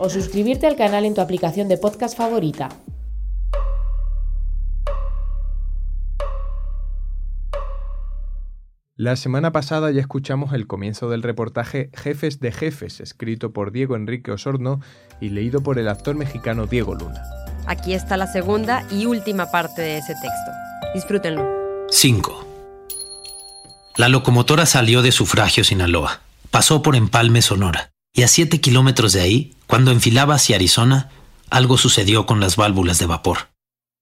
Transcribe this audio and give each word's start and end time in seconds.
O 0.00 0.08
suscribirte 0.10 0.66
al 0.66 0.76
canal 0.76 1.04
en 1.04 1.14
tu 1.14 1.20
aplicación 1.20 1.68
de 1.68 1.78
podcast 1.78 2.16
favorita. 2.16 2.68
La 8.98 9.14
semana 9.16 9.52
pasada 9.52 9.90
ya 9.90 10.00
escuchamos 10.00 10.54
el 10.54 10.66
comienzo 10.66 11.10
del 11.10 11.22
reportaje 11.22 11.90
Jefes 11.92 12.40
de 12.40 12.50
Jefes, 12.50 13.00
escrito 13.00 13.52
por 13.52 13.70
Diego 13.70 13.94
Enrique 13.94 14.32
Osorno 14.32 14.80
y 15.20 15.28
leído 15.28 15.62
por 15.62 15.78
el 15.78 15.88
actor 15.88 16.16
mexicano 16.16 16.66
Diego 16.66 16.94
Luna. 16.94 17.22
Aquí 17.66 17.92
está 17.92 18.16
la 18.16 18.26
segunda 18.26 18.86
y 18.90 19.04
última 19.04 19.50
parte 19.50 19.82
de 19.82 19.98
ese 19.98 20.14
texto. 20.14 20.50
Disfrútenlo. 20.94 21.44
5. 21.90 22.46
La 23.98 24.08
locomotora 24.08 24.64
salió 24.64 25.02
de 25.02 25.12
Sufragio, 25.12 25.62
Sinaloa, 25.62 26.20
pasó 26.50 26.80
por 26.80 26.96
Empalme, 26.96 27.42
Sonora, 27.42 27.90
y 28.16 28.22
a 28.22 28.28
7 28.28 28.62
kilómetros 28.62 29.12
de 29.12 29.20
ahí, 29.20 29.54
cuando 29.66 29.90
enfilaba 29.90 30.34
hacia 30.34 30.56
Arizona, 30.56 31.10
algo 31.50 31.76
sucedió 31.76 32.24
con 32.24 32.40
las 32.40 32.56
válvulas 32.56 32.98
de 32.98 33.04
vapor, 33.04 33.50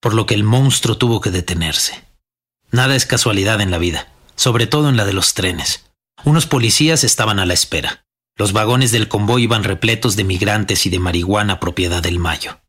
por 0.01 0.15
lo 0.15 0.25
que 0.25 0.35
el 0.35 0.45
monstruo 0.45 0.97
tuvo 0.97 1.21
que 1.21 1.33
detenerse. 1.33 2.05
Nada 2.71 2.95
es 2.95 3.07
casualidad 3.07 3.61
en 3.61 3.73
la 3.73 3.79
vida, 3.79 4.13
sobre 4.37 4.69
todo 4.69 4.89
en 4.89 4.97
la 4.97 5.05
de 5.05 5.13
los 5.13 5.35
trenes. 5.35 5.91
Unos 6.25 6.47
policías 6.47 7.03
estaban 7.03 7.41
a 7.41 7.45
la 7.45 7.55
espera. 7.55 8.05
Los 8.37 8.53
vagones 8.53 8.93
del 8.93 9.09
convoy 9.09 9.43
iban 9.43 9.65
repletos 9.65 10.15
de 10.15 10.23
migrantes 10.23 10.87
y 10.87 10.91
de 10.91 11.01
marihuana 11.01 11.59
propiedad 11.59 12.01
del 12.01 12.21
Mayo. 12.21 12.61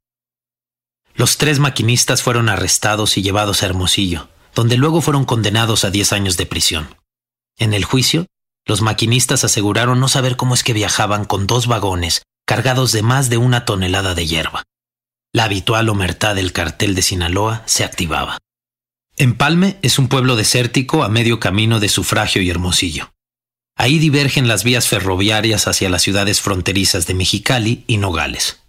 Los 1.14 1.38
tres 1.38 1.60
maquinistas 1.60 2.24
fueron 2.24 2.50
arrestados 2.50 3.18
y 3.18 3.22
llevados 3.22 3.62
a 3.62 3.68
Hermosillo, 3.68 4.30
donde 4.56 4.78
luego 4.78 5.00
fueron 5.00 5.26
condenados 5.26 5.86
a 5.86 5.92
10 5.92 6.12
años 6.12 6.38
de 6.38 6.48
prisión. 6.48 6.96
En 7.58 7.76
el 7.76 7.86
juicio, 7.86 8.26
los 8.66 8.82
maquinistas 8.82 9.44
aseguraron 9.44 10.00
no 10.00 10.08
saber 10.08 10.36
cómo 10.36 10.54
es 10.56 10.64
que 10.64 10.74
viajaban 10.74 11.26
con 11.26 11.48
dos 11.48 11.68
vagones 11.68 12.24
cargados 12.46 12.92
de 12.92 13.02
más 13.02 13.30
de 13.30 13.38
una 13.38 13.66
tonelada 13.66 14.14
de 14.16 14.26
hierba. 14.28 14.64
La 15.34 15.46
habitual 15.46 15.90
omertad 15.90 16.36
del 16.36 16.54
cartel 16.54 16.96
de 16.96 17.02
Sinaloa 17.02 17.64
se 17.66 17.84
activaba. 17.84 18.38
Empalme 19.18 19.78
es 19.82 20.00
un 20.00 20.08
pueblo 20.08 20.36
desértico 20.36 21.04
a 21.04 21.10
medio 21.10 21.40
camino 21.40 21.80
de 21.80 21.90
Sufragio 21.90 22.42
y 22.42 22.50
Hermosillo. 22.50 23.12
Ahí 23.78 24.00
divergen 24.00 24.48
las 24.48 24.64
vías 24.64 24.88
ferroviarias 24.88 25.68
hacia 25.68 25.90
las 25.90 26.02
ciudades 26.02 26.42
fronterizas 26.42 27.08
de 27.08 27.14
Mexicali 27.14 27.84
y 27.88 27.98
Nogales. 27.98 28.65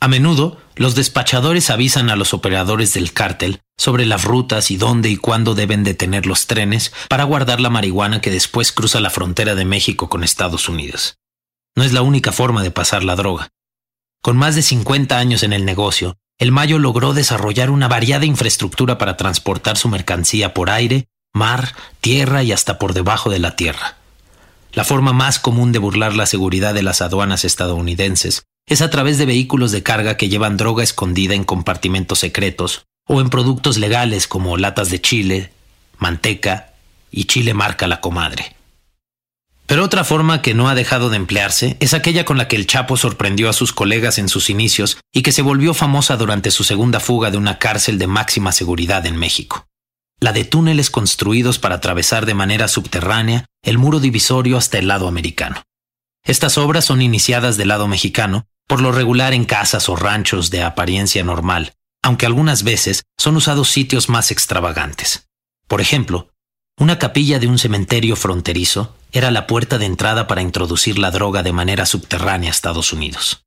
A 0.00 0.08
menudo, 0.08 0.60
los 0.74 0.94
despachadores 0.94 1.70
avisan 1.70 2.10
a 2.10 2.16
los 2.16 2.34
operadores 2.34 2.92
del 2.94 3.12
cártel 3.12 3.62
sobre 3.78 4.04
las 4.04 4.24
rutas 4.24 4.70
y 4.70 4.76
dónde 4.76 5.08
y 5.08 5.16
cuándo 5.16 5.54
deben 5.54 5.84
detener 5.84 6.26
los 6.26 6.46
trenes 6.46 6.92
para 7.08 7.24
guardar 7.24 7.60
la 7.60 7.70
marihuana 7.70 8.20
que 8.20 8.30
después 8.30 8.72
cruza 8.72 9.00
la 9.00 9.10
frontera 9.10 9.54
de 9.54 9.64
México 9.64 10.08
con 10.08 10.22
Estados 10.22 10.68
Unidos. 10.68 11.18
No 11.74 11.82
es 11.82 11.92
la 11.92 12.02
única 12.02 12.32
forma 12.32 12.62
de 12.62 12.70
pasar 12.70 13.04
la 13.04 13.16
droga. 13.16 13.48
Con 14.22 14.36
más 14.36 14.54
de 14.54 14.62
50 14.62 15.18
años 15.18 15.42
en 15.42 15.52
el 15.52 15.64
negocio, 15.64 16.16
el 16.38 16.52
Mayo 16.52 16.78
logró 16.78 17.14
desarrollar 17.14 17.70
una 17.70 17.88
variada 17.88 18.26
infraestructura 18.26 18.98
para 18.98 19.16
transportar 19.16 19.78
su 19.78 19.88
mercancía 19.88 20.52
por 20.52 20.68
aire, 20.68 21.08
mar, 21.32 21.74
tierra 22.00 22.42
y 22.42 22.52
hasta 22.52 22.78
por 22.78 22.92
debajo 22.92 23.30
de 23.30 23.38
la 23.38 23.56
tierra. 23.56 23.96
La 24.72 24.84
forma 24.84 25.14
más 25.14 25.38
común 25.38 25.72
de 25.72 25.78
burlar 25.78 26.14
la 26.14 26.26
seguridad 26.26 26.74
de 26.74 26.82
las 26.82 27.00
aduanas 27.00 27.44
estadounidenses 27.46 28.46
es 28.66 28.82
a 28.82 28.90
través 28.90 29.16
de 29.18 29.26
vehículos 29.26 29.70
de 29.70 29.82
carga 29.82 30.16
que 30.16 30.28
llevan 30.28 30.56
droga 30.56 30.82
escondida 30.82 31.34
en 31.34 31.44
compartimentos 31.44 32.18
secretos 32.18 32.86
o 33.06 33.20
en 33.20 33.30
productos 33.30 33.78
legales 33.78 34.26
como 34.26 34.56
latas 34.56 34.90
de 34.90 35.00
chile, 35.00 35.52
manteca 35.98 36.72
y 37.10 37.24
chile 37.24 37.54
marca 37.54 37.86
la 37.86 38.00
comadre. 38.00 38.56
Pero 39.66 39.84
otra 39.84 40.04
forma 40.04 40.42
que 40.42 40.54
no 40.54 40.68
ha 40.68 40.74
dejado 40.74 41.10
de 41.10 41.16
emplearse 41.16 41.76
es 41.80 41.94
aquella 41.94 42.24
con 42.24 42.38
la 42.38 42.46
que 42.46 42.56
el 42.56 42.66
Chapo 42.66 42.96
sorprendió 42.96 43.48
a 43.48 43.52
sus 43.52 43.72
colegas 43.72 44.18
en 44.18 44.28
sus 44.28 44.48
inicios 44.50 44.98
y 45.12 45.22
que 45.22 45.32
se 45.32 45.42
volvió 45.42 45.74
famosa 45.74 46.16
durante 46.16 46.50
su 46.52 46.62
segunda 46.62 47.00
fuga 47.00 47.30
de 47.30 47.38
una 47.38 47.58
cárcel 47.58 47.98
de 47.98 48.06
máxima 48.06 48.52
seguridad 48.52 49.06
en 49.06 49.16
México. 49.16 49.66
La 50.20 50.32
de 50.32 50.44
túneles 50.44 50.90
construidos 50.90 51.58
para 51.58 51.76
atravesar 51.76 52.26
de 52.26 52.34
manera 52.34 52.68
subterránea 52.68 53.44
el 53.62 53.78
muro 53.78 53.98
divisorio 53.98 54.56
hasta 54.56 54.78
el 54.78 54.86
lado 54.88 55.08
americano. 55.08 55.62
Estas 56.24 56.58
obras 56.58 56.84
son 56.84 57.02
iniciadas 57.02 57.56
del 57.56 57.68
lado 57.68 57.88
mexicano, 57.88 58.46
por 58.66 58.80
lo 58.80 58.92
regular 58.92 59.34
en 59.34 59.44
casas 59.44 59.88
o 59.88 59.96
ranchos 59.96 60.50
de 60.50 60.62
apariencia 60.62 61.22
normal, 61.24 61.74
aunque 62.02 62.26
algunas 62.26 62.62
veces 62.62 63.04
son 63.16 63.36
usados 63.36 63.70
sitios 63.70 64.08
más 64.08 64.30
extravagantes. 64.30 65.28
Por 65.68 65.80
ejemplo, 65.80 66.30
una 66.78 66.98
capilla 66.98 67.38
de 67.38 67.46
un 67.46 67.58
cementerio 67.58 68.16
fronterizo 68.16 68.94
era 69.12 69.30
la 69.30 69.46
puerta 69.46 69.78
de 69.78 69.86
entrada 69.86 70.26
para 70.26 70.42
introducir 70.42 70.98
la 70.98 71.10
droga 71.10 71.42
de 71.42 71.52
manera 71.52 71.86
subterránea 71.86 72.50
a 72.50 72.52
Estados 72.52 72.92
Unidos. 72.92 73.44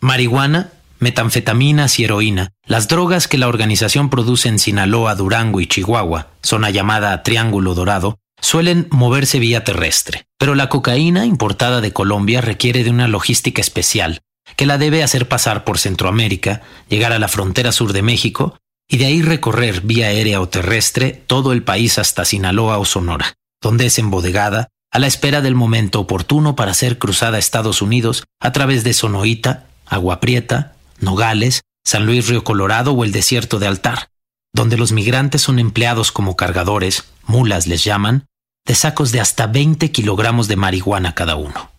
Marihuana, 0.00 0.72
metanfetaminas 1.00 1.98
y 1.98 2.04
heroína, 2.04 2.52
las 2.64 2.88
drogas 2.88 3.26
que 3.26 3.38
la 3.38 3.48
organización 3.48 4.10
produce 4.10 4.48
en 4.48 4.58
Sinaloa, 4.58 5.16
Durango 5.16 5.60
y 5.60 5.66
Chihuahua, 5.66 6.28
zona 6.42 6.70
llamada 6.70 7.22
Triángulo 7.24 7.74
Dorado, 7.74 8.18
suelen 8.40 8.86
moverse 8.90 9.38
vía 9.38 9.64
terrestre, 9.64 10.26
pero 10.38 10.54
la 10.54 10.68
cocaína 10.68 11.26
importada 11.26 11.80
de 11.80 11.92
Colombia 11.92 12.40
requiere 12.40 12.84
de 12.84 12.90
una 12.90 13.08
logística 13.08 13.60
especial, 13.60 14.22
que 14.56 14.66
la 14.66 14.78
debe 14.78 15.02
hacer 15.02 15.28
pasar 15.28 15.64
por 15.64 15.78
Centroamérica, 15.78 16.62
llegar 16.88 17.12
a 17.12 17.18
la 17.18 17.28
frontera 17.28 17.72
sur 17.72 17.92
de 17.92 18.02
México 18.02 18.58
y 18.88 18.98
de 18.98 19.06
ahí 19.06 19.22
recorrer 19.22 19.80
vía 19.80 20.08
aérea 20.08 20.40
o 20.40 20.48
terrestre 20.48 21.22
todo 21.26 21.52
el 21.52 21.62
país 21.62 21.98
hasta 21.98 22.24
Sinaloa 22.24 22.78
o 22.78 22.84
Sonora, 22.84 23.34
donde 23.60 23.86
es 23.86 23.98
embodegada 23.98 24.68
a 24.90 24.98
la 24.98 25.06
espera 25.06 25.40
del 25.40 25.54
momento 25.54 26.00
oportuno 26.00 26.54
para 26.54 26.74
ser 26.74 26.98
cruzada 26.98 27.36
a 27.36 27.40
Estados 27.40 27.80
Unidos 27.80 28.24
a 28.40 28.52
través 28.52 28.84
de 28.84 28.92
Sonoita, 28.92 29.64
Agua 29.86 30.20
Prieta, 30.20 30.74
Nogales, 31.00 31.62
San 31.84 32.06
Luis 32.06 32.28
Río 32.28 32.44
Colorado 32.44 32.92
o 32.92 33.04
el 33.04 33.12
desierto 33.12 33.58
de 33.58 33.66
Altar, 33.66 34.08
donde 34.52 34.76
los 34.76 34.92
migrantes 34.92 35.42
son 35.42 35.58
empleados 35.58 36.12
como 36.12 36.36
cargadores, 36.36 37.04
mulas 37.24 37.66
les 37.66 37.84
llaman, 37.84 38.26
de 38.66 38.74
sacos 38.74 39.10
de 39.12 39.20
hasta 39.20 39.46
20 39.46 39.90
kilogramos 39.90 40.46
de 40.48 40.56
marihuana 40.56 41.14
cada 41.14 41.36
uno. 41.36 41.70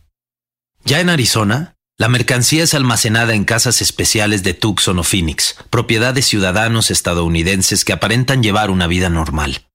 Ya 0.83 0.99
en 0.99 1.09
Arizona, 1.09 1.72
la 1.97 2.09
mercancía 2.09 2.63
es 2.63 2.73
almacenada 2.73 3.35
en 3.35 3.45
casas 3.45 3.81
especiales 3.81 4.41
de 4.43 4.53
Tucson 4.53 4.97
o 4.97 5.03
Phoenix, 5.03 5.55
propiedad 5.69 6.13
de 6.13 6.23
ciudadanos 6.23 6.89
estadounidenses 6.89 7.85
que 7.85 7.93
aparentan 7.93 8.41
llevar 8.41 8.71
una 8.71 8.87
vida 8.87 9.09
normal. 9.09 9.67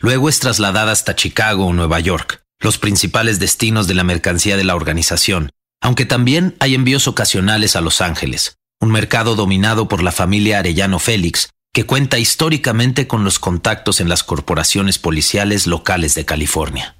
Luego 0.00 0.28
es 0.28 0.40
trasladada 0.40 0.92
hasta 0.92 1.14
Chicago 1.14 1.66
o 1.66 1.72
Nueva 1.72 2.00
York, 2.00 2.44
los 2.58 2.78
principales 2.78 3.38
destinos 3.38 3.86
de 3.86 3.94
la 3.94 4.02
mercancía 4.02 4.56
de 4.56 4.64
la 4.64 4.74
organización, 4.74 5.50
aunque 5.80 6.04
también 6.04 6.56
hay 6.58 6.74
envíos 6.74 7.06
ocasionales 7.06 7.76
a 7.76 7.80
Los 7.80 8.00
Ángeles, 8.00 8.56
un 8.80 8.90
mercado 8.90 9.36
dominado 9.36 9.88
por 9.88 10.02
la 10.02 10.12
familia 10.12 10.58
Arellano 10.58 10.98
Félix, 10.98 11.50
que 11.72 11.86
cuenta 11.86 12.18
históricamente 12.18 13.06
con 13.06 13.22
los 13.22 13.38
contactos 13.38 14.00
en 14.00 14.08
las 14.08 14.24
corporaciones 14.24 14.98
policiales 14.98 15.66
locales 15.66 16.14
de 16.14 16.24
California. 16.24 16.96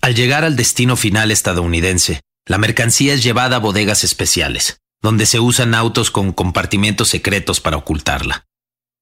Al 0.00 0.14
llegar 0.14 0.44
al 0.44 0.56
destino 0.56 0.96
final 0.96 1.30
estadounidense, 1.30 2.20
la 2.46 2.58
mercancía 2.58 3.14
es 3.14 3.22
llevada 3.22 3.56
a 3.56 3.60
bodegas 3.60 4.04
especiales, 4.04 4.80
donde 5.02 5.26
se 5.26 5.40
usan 5.40 5.74
autos 5.74 6.10
con 6.10 6.32
compartimentos 6.32 7.08
secretos 7.08 7.60
para 7.60 7.76
ocultarla. 7.76 8.46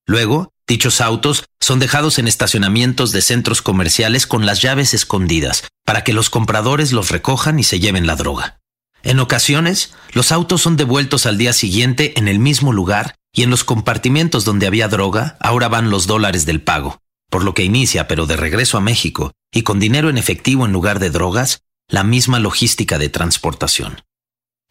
Luego, 0.05 0.53
dichos 0.67 1.01
autos 1.01 1.45
son 1.59 1.79
dejados 1.79 2.19
en 2.19 2.27
estacionamientos 2.27 3.11
de 3.11 3.21
centros 3.21 3.61
comerciales 3.61 4.27
con 4.27 4.45
las 4.45 4.61
llaves 4.61 4.93
escondidas, 4.93 5.63
para 5.85 6.03
que 6.03 6.13
los 6.13 6.29
compradores 6.29 6.91
los 6.91 7.09
recojan 7.09 7.59
y 7.59 7.63
se 7.63 7.79
lleven 7.79 8.07
la 8.07 8.15
droga. 8.15 8.59
En 9.01 9.19
ocasiones, 9.19 9.93
los 10.13 10.31
autos 10.31 10.61
son 10.61 10.77
devueltos 10.77 11.25
al 11.25 11.37
día 11.37 11.51
siguiente 11.51 12.17
en 12.17 12.29
el 12.29 12.39
mismo 12.39 12.71
lugar 12.71 13.15
y 13.33 13.43
en 13.43 13.49
los 13.49 13.63
compartimentos 13.63 14.45
donde 14.45 14.67
había 14.67 14.87
droga 14.87 15.37
ahora 15.41 15.67
van 15.67 15.89
los 15.89 16.07
dólares 16.07 16.45
del 16.45 16.61
pago, 16.61 16.99
por 17.29 17.43
lo 17.43 17.53
que 17.53 17.63
inicia, 17.63 18.07
pero 18.07 18.25
de 18.25 18.37
regreso 18.37 18.77
a 18.77 18.81
México, 18.81 19.33
y 19.51 19.63
con 19.63 19.79
dinero 19.79 20.09
en 20.09 20.17
efectivo 20.17 20.65
en 20.65 20.71
lugar 20.71 20.99
de 20.99 21.09
drogas, 21.09 21.63
la 21.87 22.03
misma 22.03 22.39
logística 22.39 22.97
de 22.97 23.09
transportación. 23.09 24.01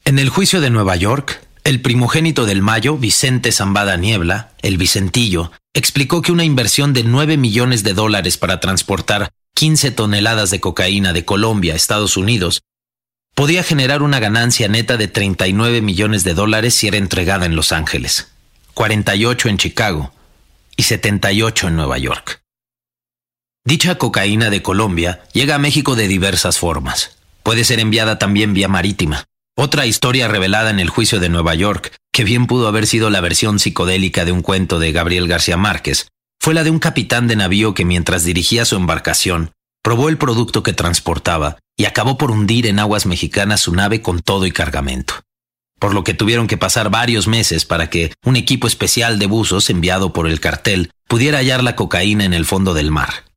En 0.04 0.18
el 0.18 0.28
juicio 0.28 0.60
de 0.60 0.70
Nueva 0.70 0.96
York, 0.96 1.46
El 1.64 1.80
primogénito 1.80 2.44
del 2.44 2.60
Mayo, 2.60 2.96
Vicente 2.98 3.52
Zambada 3.52 3.96
Niebla, 3.96 4.50
el 4.62 4.78
Vicentillo, 4.78 5.52
explicó 5.74 6.20
que 6.20 6.32
una 6.32 6.42
inversión 6.42 6.92
de 6.92 7.04
9 7.04 7.36
millones 7.36 7.84
de 7.84 7.94
dólares 7.94 8.36
para 8.36 8.58
transportar 8.58 9.30
15 9.54 9.92
toneladas 9.92 10.50
de 10.50 10.60
cocaína 10.60 11.12
de 11.12 11.24
Colombia 11.24 11.74
a 11.74 11.76
Estados 11.76 12.16
Unidos 12.16 12.62
podía 13.34 13.62
generar 13.62 14.02
una 14.02 14.18
ganancia 14.18 14.68
neta 14.68 14.96
de 14.96 15.08
39 15.08 15.82
millones 15.82 16.24
de 16.24 16.34
dólares 16.34 16.74
si 16.74 16.88
era 16.88 16.96
entregada 16.96 17.46
en 17.46 17.54
Los 17.54 17.72
Ángeles, 17.72 18.32
48 18.74 19.48
en 19.48 19.58
Chicago 19.58 20.12
y 20.76 20.82
78 20.82 21.68
en 21.68 21.76
Nueva 21.76 21.98
York. 21.98 22.41
Dicha 23.64 23.94
cocaína 23.94 24.50
de 24.50 24.60
Colombia 24.60 25.22
llega 25.32 25.54
a 25.54 25.58
México 25.58 25.94
de 25.94 26.08
diversas 26.08 26.58
formas. 26.58 27.16
Puede 27.44 27.62
ser 27.62 27.78
enviada 27.78 28.18
también 28.18 28.54
vía 28.54 28.66
marítima. 28.66 29.24
Otra 29.56 29.86
historia 29.86 30.26
revelada 30.26 30.70
en 30.70 30.80
el 30.80 30.90
juicio 30.90 31.20
de 31.20 31.28
Nueva 31.28 31.54
York, 31.54 31.94
que 32.12 32.24
bien 32.24 32.48
pudo 32.48 32.66
haber 32.66 32.88
sido 32.88 33.08
la 33.08 33.20
versión 33.20 33.60
psicodélica 33.60 34.24
de 34.24 34.32
un 34.32 34.42
cuento 34.42 34.80
de 34.80 34.90
Gabriel 34.90 35.28
García 35.28 35.56
Márquez, 35.56 36.08
fue 36.40 36.54
la 36.54 36.64
de 36.64 36.70
un 36.70 36.80
capitán 36.80 37.28
de 37.28 37.36
navío 37.36 37.72
que 37.72 37.84
mientras 37.84 38.24
dirigía 38.24 38.64
su 38.64 38.74
embarcación, 38.74 39.52
probó 39.80 40.08
el 40.08 40.18
producto 40.18 40.64
que 40.64 40.72
transportaba 40.72 41.58
y 41.76 41.84
acabó 41.84 42.18
por 42.18 42.32
hundir 42.32 42.66
en 42.66 42.80
aguas 42.80 43.06
mexicanas 43.06 43.60
su 43.60 43.72
nave 43.76 44.02
con 44.02 44.22
todo 44.22 44.44
y 44.44 44.50
cargamento. 44.50 45.14
Por 45.78 45.94
lo 45.94 46.02
que 46.02 46.14
tuvieron 46.14 46.48
que 46.48 46.56
pasar 46.56 46.90
varios 46.90 47.28
meses 47.28 47.64
para 47.64 47.90
que 47.90 48.12
un 48.24 48.34
equipo 48.34 48.66
especial 48.66 49.20
de 49.20 49.26
buzos 49.26 49.70
enviado 49.70 50.12
por 50.12 50.26
el 50.26 50.40
cartel 50.40 50.90
pudiera 51.06 51.38
hallar 51.38 51.62
la 51.62 51.76
cocaína 51.76 52.24
en 52.24 52.34
el 52.34 52.44
fondo 52.44 52.74
del 52.74 52.90
mar 52.90 53.31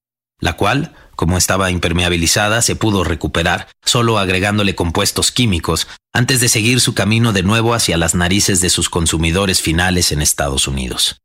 la 0.46 0.54
cual, 0.54 0.94
como 1.16 1.38
estaba 1.38 1.72
impermeabilizada, 1.72 2.62
se 2.62 2.76
pudo 2.76 3.04
recuperar, 3.04 3.68
solo 3.84 4.20
agregándole 4.20 4.76
compuestos 4.76 5.32
químicos, 5.32 5.88
antes 6.14 6.40
de 6.40 6.48
seguir 6.48 6.80
su 6.80 6.94
camino 6.94 7.34
de 7.34 7.44
nuevo 7.44 7.74
hacia 7.74 7.98
las 7.98 8.16
narices 8.16 8.62
de 8.62 8.70
sus 8.70 8.90
consumidores 8.90 9.62
finales 9.62 10.12
en 10.12 10.22
Estados 10.22 10.68
Unidos. 10.68 11.22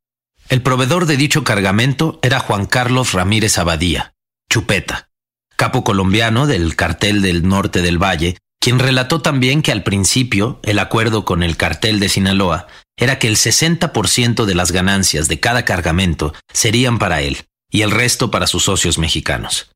El 0.49 0.63
proveedor 0.63 1.07
de 1.07 1.17
dicho 1.17 1.45
cargamento 1.45 2.19
era 2.23 2.41
Juan 2.41 2.67
Carlos 2.67 3.13
Ramírez 3.13 3.57
Abadía, 3.59 4.15
Chupeta, 4.51 5.09
capo 5.57 5.85
colombiano 5.85 6.49
del 6.49 6.75
cartel 6.75 7.23
del 7.23 7.47
norte 7.47 7.83
del 7.83 8.03
Valle, 8.03 8.37
quien 8.61 8.79
relató 8.79 9.23
también 9.23 9.63
que 9.63 9.73
al 9.73 9.83
principio 9.83 10.61
el 10.65 10.79
acuerdo 10.79 11.25
con 11.25 11.43
el 11.43 11.57
cartel 11.57 12.01
de 12.01 12.09
Sinaloa 12.09 12.67
era 12.97 13.19
que 13.19 13.29
el 13.29 13.37
60% 13.37 14.45
de 14.45 14.55
las 14.55 14.73
ganancias 14.73 15.29
de 15.29 15.41
cada 15.41 15.65
cargamento 15.65 16.35
serían 16.53 16.99
para 16.99 17.23
él, 17.23 17.39
y 17.71 17.83
el 17.83 17.91
resto 17.91 18.31
para 18.31 18.47
sus 18.47 18.65
socios 18.65 18.99
mexicanos. 18.99 19.71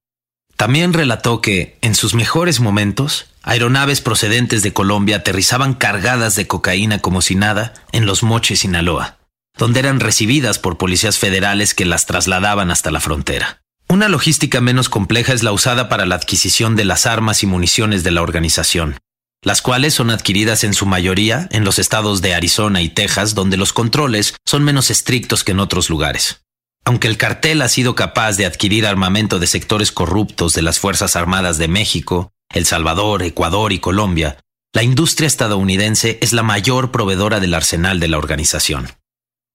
También 0.56 0.92
relató 0.92 1.40
que, 1.40 1.78
en 1.80 1.94
sus 1.94 2.14
mejores 2.14 2.60
momentos, 2.60 3.26
aeronaves 3.42 4.00
procedentes 4.00 4.62
de 4.62 4.72
Colombia 4.72 5.16
aterrizaban 5.16 5.74
cargadas 5.74 6.36
de 6.36 6.46
cocaína 6.46 7.00
como 7.00 7.22
si 7.22 7.34
nada 7.34 7.74
en 7.92 8.06
los 8.06 8.22
Moches, 8.22 8.60
Sinaloa, 8.60 9.18
donde 9.58 9.80
eran 9.80 10.00
recibidas 10.00 10.58
por 10.58 10.78
policías 10.78 11.18
federales 11.18 11.74
que 11.74 11.84
las 11.84 12.06
trasladaban 12.06 12.70
hasta 12.70 12.90
la 12.90 13.00
frontera. 13.00 13.62
Una 13.88 14.08
logística 14.08 14.60
menos 14.60 14.88
compleja 14.88 15.32
es 15.32 15.42
la 15.42 15.52
usada 15.52 15.88
para 15.88 16.06
la 16.06 16.14
adquisición 16.14 16.76
de 16.76 16.84
las 16.84 17.06
armas 17.06 17.42
y 17.42 17.46
municiones 17.46 18.02
de 18.02 18.12
la 18.12 18.22
organización, 18.22 18.96
las 19.42 19.60
cuales 19.60 19.92
son 19.92 20.10
adquiridas 20.10 20.64
en 20.64 20.72
su 20.72 20.86
mayoría 20.86 21.48
en 21.50 21.64
los 21.64 21.78
estados 21.78 22.22
de 22.22 22.34
Arizona 22.34 22.80
y 22.80 22.88
Texas, 22.88 23.34
donde 23.34 23.56
los 23.56 23.72
controles 23.72 24.34
son 24.46 24.64
menos 24.64 24.90
estrictos 24.90 25.44
que 25.44 25.52
en 25.52 25.60
otros 25.60 25.90
lugares. 25.90 26.43
Aunque 26.84 27.08
el 27.08 27.16
cartel 27.16 27.62
ha 27.62 27.68
sido 27.68 27.94
capaz 27.94 28.36
de 28.36 28.44
adquirir 28.44 28.86
armamento 28.86 29.38
de 29.38 29.46
sectores 29.46 29.90
corruptos 29.90 30.52
de 30.52 30.62
las 30.62 30.78
Fuerzas 30.78 31.16
Armadas 31.16 31.56
de 31.56 31.68
México, 31.68 32.32
El 32.52 32.66
Salvador, 32.66 33.22
Ecuador 33.22 33.72
y 33.72 33.78
Colombia, 33.78 34.38
la 34.74 34.82
industria 34.82 35.26
estadounidense 35.26 36.18
es 36.20 36.32
la 36.32 36.42
mayor 36.42 36.90
proveedora 36.90 37.40
del 37.40 37.54
arsenal 37.54 38.00
de 38.00 38.08
la 38.08 38.18
organización. 38.18 38.88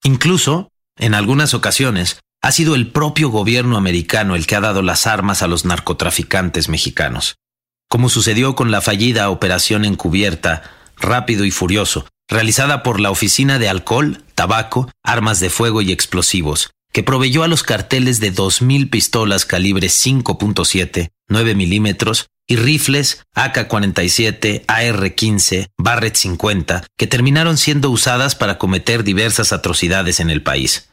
Incluso, 0.03 0.71
en 0.97 1.13
algunas 1.13 1.53
ocasiones, 1.53 2.19
ha 2.41 2.51
sido 2.51 2.73
el 2.73 2.91
propio 2.91 3.29
gobierno 3.29 3.77
americano 3.77 4.35
el 4.35 4.47
que 4.47 4.55
ha 4.55 4.61
dado 4.61 4.81
las 4.81 5.05
armas 5.05 5.43
a 5.43 5.47
los 5.47 5.65
narcotraficantes 5.65 6.69
mexicanos, 6.69 7.35
como 7.89 8.09
sucedió 8.09 8.55
con 8.55 8.71
la 8.71 8.81
fallida 8.81 9.29
operación 9.29 9.85
encubierta 9.85 10.63
Rápido 10.97 11.45
y 11.45 11.51
Furioso, 11.51 12.07
realizada 12.27 12.81
por 12.81 12.99
la 12.99 13.11
Oficina 13.11 13.59
de 13.59 13.69
Alcohol, 13.69 14.23
Tabaco, 14.35 14.89
Armas 15.03 15.39
de 15.39 15.49
Fuego 15.49 15.81
y 15.81 15.91
Explosivos, 15.91 16.71
que 16.91 17.03
proveyó 17.03 17.43
a 17.43 17.47
los 17.47 17.63
carteles 17.63 18.19
de 18.19 18.33
2.000 18.33 18.89
pistolas 18.89 19.45
calibre 19.45 19.87
5.7, 19.87 21.09
9 21.27 21.55
milímetros 21.55 22.27
y 22.47 22.55
rifles 22.55 23.23
AK-47, 23.35 24.63
AR-15, 24.67 25.67
Barrett 25.77 26.15
50, 26.15 26.85
que 26.97 27.07
terminaron 27.07 27.57
siendo 27.57 27.91
usadas 27.91 28.35
para 28.35 28.57
cometer 28.57 29.03
diversas 29.03 29.53
atrocidades 29.53 30.19
en 30.19 30.31
el 30.31 30.41
país. 30.41 30.89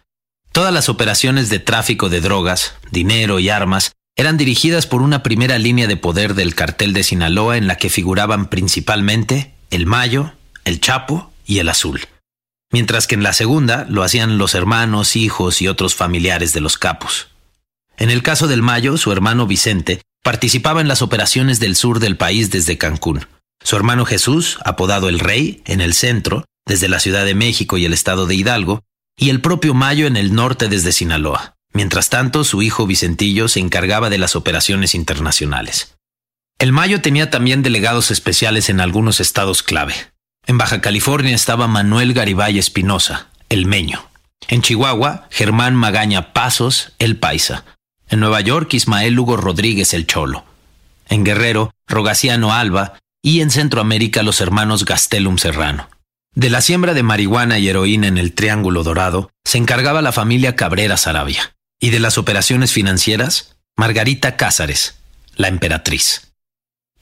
Todas 0.53 0.73
las 0.73 0.89
operaciones 0.89 1.49
de 1.49 1.59
tráfico 1.59 2.09
de 2.09 2.21
drogas, 2.21 2.75
dinero 2.91 3.39
y 3.41 3.49
armas 3.49 3.93
eran 4.17 4.37
dirigidas 4.37 4.87
por 4.87 5.03
una 5.03 5.23
primera 5.23 5.59
línea 5.59 5.87
de 5.87 5.97
poder 5.97 6.35
del 6.35 6.55
cartel 6.55 6.93
de 6.93 7.05
Sinaloa 7.05 7.57
en 7.57 7.67
la 7.67 7.77
que 7.77 7.91
figuraban 7.91 8.49
principalmente 8.49 9.55
el 9.71 9.87
Mayo, 9.87 10.33
el 10.65 10.81
Chapo 10.81 11.33
y 11.47 11.59
el 11.59 11.69
Azul 11.69 12.01
mientras 12.71 13.07
que 13.07 13.15
en 13.15 13.23
la 13.23 13.33
segunda 13.33 13.87
lo 13.89 14.03
hacían 14.03 14.39
los 14.39 14.55
hermanos, 14.55 15.17
hijos 15.17 15.63
y 15.63 15.69
otros 15.69 15.95
familiares 15.95 16.53
de 16.53 16.61
los 16.61 16.79
capos. 16.79 17.29
En 17.97 18.11
el 18.11 18.23
caso 18.23 18.47
del 18.47 18.63
Mayo, 18.63 18.97
su 18.97 19.13
hermano 19.13 19.47
Vicente 19.47 20.03
participaba 20.23 20.81
en 20.81 20.89
las 20.89 21.03
operaciones 21.03 21.61
del 21.61 21.77
sur 21.77 22.01
del 22.01 22.17
país 22.17 22.51
desde 22.51 22.79
Cancún. 22.79 23.27
Su 23.63 23.77
hermano 23.77 24.05
Jesús, 24.05 24.59
apodado 24.65 25.09
el 25.09 25.19
Rey, 25.19 25.63
en 25.65 25.81
el 25.81 25.95
centro, 25.95 26.45
desde 26.67 26.89
la 26.89 27.01
Ciudad 27.01 27.25
de 27.25 27.35
México 27.35 27.79
y 27.79 27.85
el 27.85 27.93
estado 27.93 28.27
de 28.27 28.35
Hidalgo, 28.35 28.83
y 29.19 29.31
el 29.31 29.41
propio 29.41 29.73
Mayo 29.73 30.07
en 30.07 30.17
el 30.17 30.35
norte 30.35 30.69
desde 30.69 30.93
Sinaloa. 30.93 31.55
Mientras 31.73 32.11
tanto, 32.11 32.45
su 32.45 32.63
hijo 32.63 32.87
Vicentillo 32.87 33.49
se 33.49 33.61
encargaba 33.61 34.11
de 34.11 34.19
las 34.19 34.37
operaciones 34.37 34.95
internacionales. 34.95 35.97
El 36.59 36.73
Mayo 36.73 37.03
tenía 37.03 37.31
también 37.31 37.63
delegados 37.63 38.11
especiales 38.11 38.69
en 38.69 38.81
algunos 38.81 39.21
estados 39.21 39.63
clave. 39.63 39.95
En 40.49 40.59
Baja 40.59 40.81
California 40.81 41.35
estaba 41.35 41.67
Manuel 41.67 42.15
Garibay 42.15 42.57
Espinosa, 42.57 43.27
el 43.49 43.67
Meño. 43.67 44.09
En 44.47 44.63
Chihuahua, 44.63 45.27
Germán 45.31 45.75
Magaña 45.75 46.33
Pasos, 46.33 46.93
el 47.01 47.17
Paisa. 47.17 47.65
En 48.09 48.21
Nueva 48.21 48.41
York, 48.43 48.73
Ismael 48.75 49.19
Hugo 49.19 49.37
Rodríguez, 49.37 49.93
el 49.93 50.07
Cholo. 50.07 50.45
En 51.09 51.25
Guerrero, 51.25 51.73
Rogaciano 51.89 52.53
Alba. 52.53 52.95
Y 53.23 53.41
en 53.41 53.51
Centroamérica, 53.51 54.23
los 54.23 54.41
hermanos 54.41 54.85
Gastelum 54.85 55.37
Serrano. 55.37 55.89
De 56.33 56.49
la 56.49 56.61
siembra 56.61 56.95
de 56.95 57.03
marihuana 57.03 57.59
y 57.59 57.69
heroína 57.69 58.07
en 58.07 58.19
el 58.19 58.33
Triángulo 58.33 58.85
Dorado 58.85 59.33
se 59.45 59.59
encargaba 59.59 60.01
la 60.01 60.13
familia 60.13 60.55
Cabrera 60.55 60.97
Sarabia. 60.97 61.57
Y 61.81 61.91
de 61.91 61.99
las 61.99 62.19
operaciones 62.19 62.73
financieras, 62.73 63.57
Margarita 63.77 64.37
Cázares, 64.37 65.01
la 65.35 65.49
emperatriz. 65.49 66.33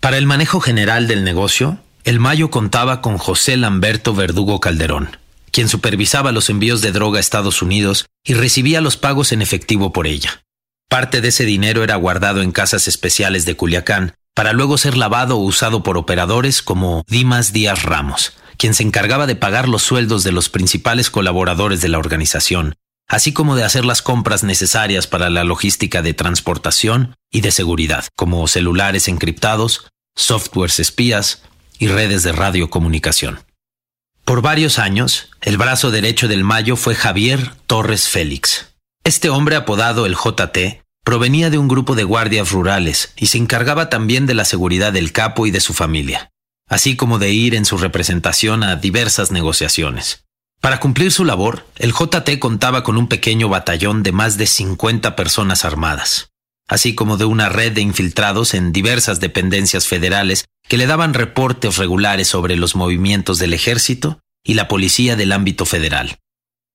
Para 0.00 0.16
el 0.16 0.24
manejo 0.24 0.60
general 0.60 1.08
del 1.08 1.24
negocio, 1.24 1.83
el 2.04 2.20
Mayo 2.20 2.50
contaba 2.50 3.00
con 3.00 3.16
José 3.16 3.56
Lamberto 3.56 4.14
Verdugo 4.14 4.60
Calderón, 4.60 5.16
quien 5.50 5.68
supervisaba 5.68 6.32
los 6.32 6.50
envíos 6.50 6.82
de 6.82 6.92
droga 6.92 7.16
a 7.16 7.20
Estados 7.20 7.62
Unidos 7.62 8.06
y 8.22 8.34
recibía 8.34 8.82
los 8.82 8.98
pagos 8.98 9.32
en 9.32 9.40
efectivo 9.40 9.90
por 9.90 10.06
ella. 10.06 10.44
Parte 10.90 11.22
de 11.22 11.28
ese 11.28 11.46
dinero 11.46 11.82
era 11.82 11.96
guardado 11.96 12.42
en 12.42 12.52
casas 12.52 12.88
especiales 12.88 13.46
de 13.46 13.56
Culiacán, 13.56 14.14
para 14.34 14.52
luego 14.52 14.76
ser 14.76 14.98
lavado 14.98 15.36
o 15.38 15.42
usado 15.42 15.82
por 15.82 15.96
operadores 15.96 16.60
como 16.60 17.04
Dimas 17.08 17.54
Díaz 17.54 17.84
Ramos, 17.84 18.34
quien 18.58 18.74
se 18.74 18.82
encargaba 18.82 19.26
de 19.26 19.36
pagar 19.36 19.68
los 19.68 19.82
sueldos 19.82 20.24
de 20.24 20.32
los 20.32 20.50
principales 20.50 21.08
colaboradores 21.08 21.80
de 21.80 21.88
la 21.88 21.98
organización, 21.98 22.74
así 23.08 23.32
como 23.32 23.56
de 23.56 23.64
hacer 23.64 23.86
las 23.86 24.02
compras 24.02 24.44
necesarias 24.44 25.06
para 25.06 25.30
la 25.30 25.44
logística 25.44 26.02
de 26.02 26.12
transportación 26.12 27.16
y 27.30 27.40
de 27.40 27.50
seguridad, 27.50 28.04
como 28.14 28.46
celulares 28.46 29.08
encriptados, 29.08 29.88
softwares 30.16 30.80
espías, 30.80 31.42
y 31.78 31.88
redes 31.88 32.22
de 32.22 32.32
radiocomunicación. 32.32 33.40
Por 34.24 34.42
varios 34.42 34.78
años, 34.78 35.30
el 35.42 35.58
brazo 35.58 35.90
derecho 35.90 36.28
del 36.28 36.44
Mayo 36.44 36.76
fue 36.76 36.94
Javier 36.94 37.52
Torres 37.66 38.08
Félix. 38.08 38.74
Este 39.04 39.28
hombre 39.28 39.56
apodado 39.56 40.06
el 40.06 40.14
JT 40.14 40.82
provenía 41.04 41.50
de 41.50 41.58
un 41.58 41.68
grupo 41.68 41.94
de 41.94 42.04
guardias 42.04 42.50
rurales 42.50 43.12
y 43.16 43.26
se 43.26 43.38
encargaba 43.38 43.90
también 43.90 44.26
de 44.26 44.34
la 44.34 44.44
seguridad 44.44 44.92
del 44.92 45.12
capo 45.12 45.46
y 45.46 45.50
de 45.50 45.60
su 45.60 45.74
familia, 45.74 46.30
así 46.68 46.96
como 46.96 47.18
de 47.18 47.32
ir 47.32 47.54
en 47.54 47.66
su 47.66 47.76
representación 47.76 48.62
a 48.62 48.76
diversas 48.76 49.30
negociaciones. 49.30 50.24
Para 50.60 50.80
cumplir 50.80 51.12
su 51.12 51.26
labor, 51.26 51.66
el 51.76 51.92
JT 51.92 52.38
contaba 52.38 52.82
con 52.82 52.96
un 52.96 53.08
pequeño 53.08 53.50
batallón 53.50 54.02
de 54.02 54.12
más 54.12 54.38
de 54.38 54.46
50 54.46 55.14
personas 55.14 55.66
armadas 55.66 56.30
así 56.68 56.94
como 56.94 57.16
de 57.16 57.24
una 57.24 57.48
red 57.48 57.72
de 57.72 57.80
infiltrados 57.80 58.54
en 58.54 58.72
diversas 58.72 59.20
dependencias 59.20 59.86
federales 59.86 60.46
que 60.68 60.76
le 60.76 60.86
daban 60.86 61.14
reportes 61.14 61.76
regulares 61.76 62.28
sobre 62.28 62.56
los 62.56 62.74
movimientos 62.74 63.38
del 63.38 63.52
ejército 63.52 64.20
y 64.42 64.54
la 64.54 64.68
policía 64.68 65.16
del 65.16 65.32
ámbito 65.32 65.66
federal. 65.66 66.18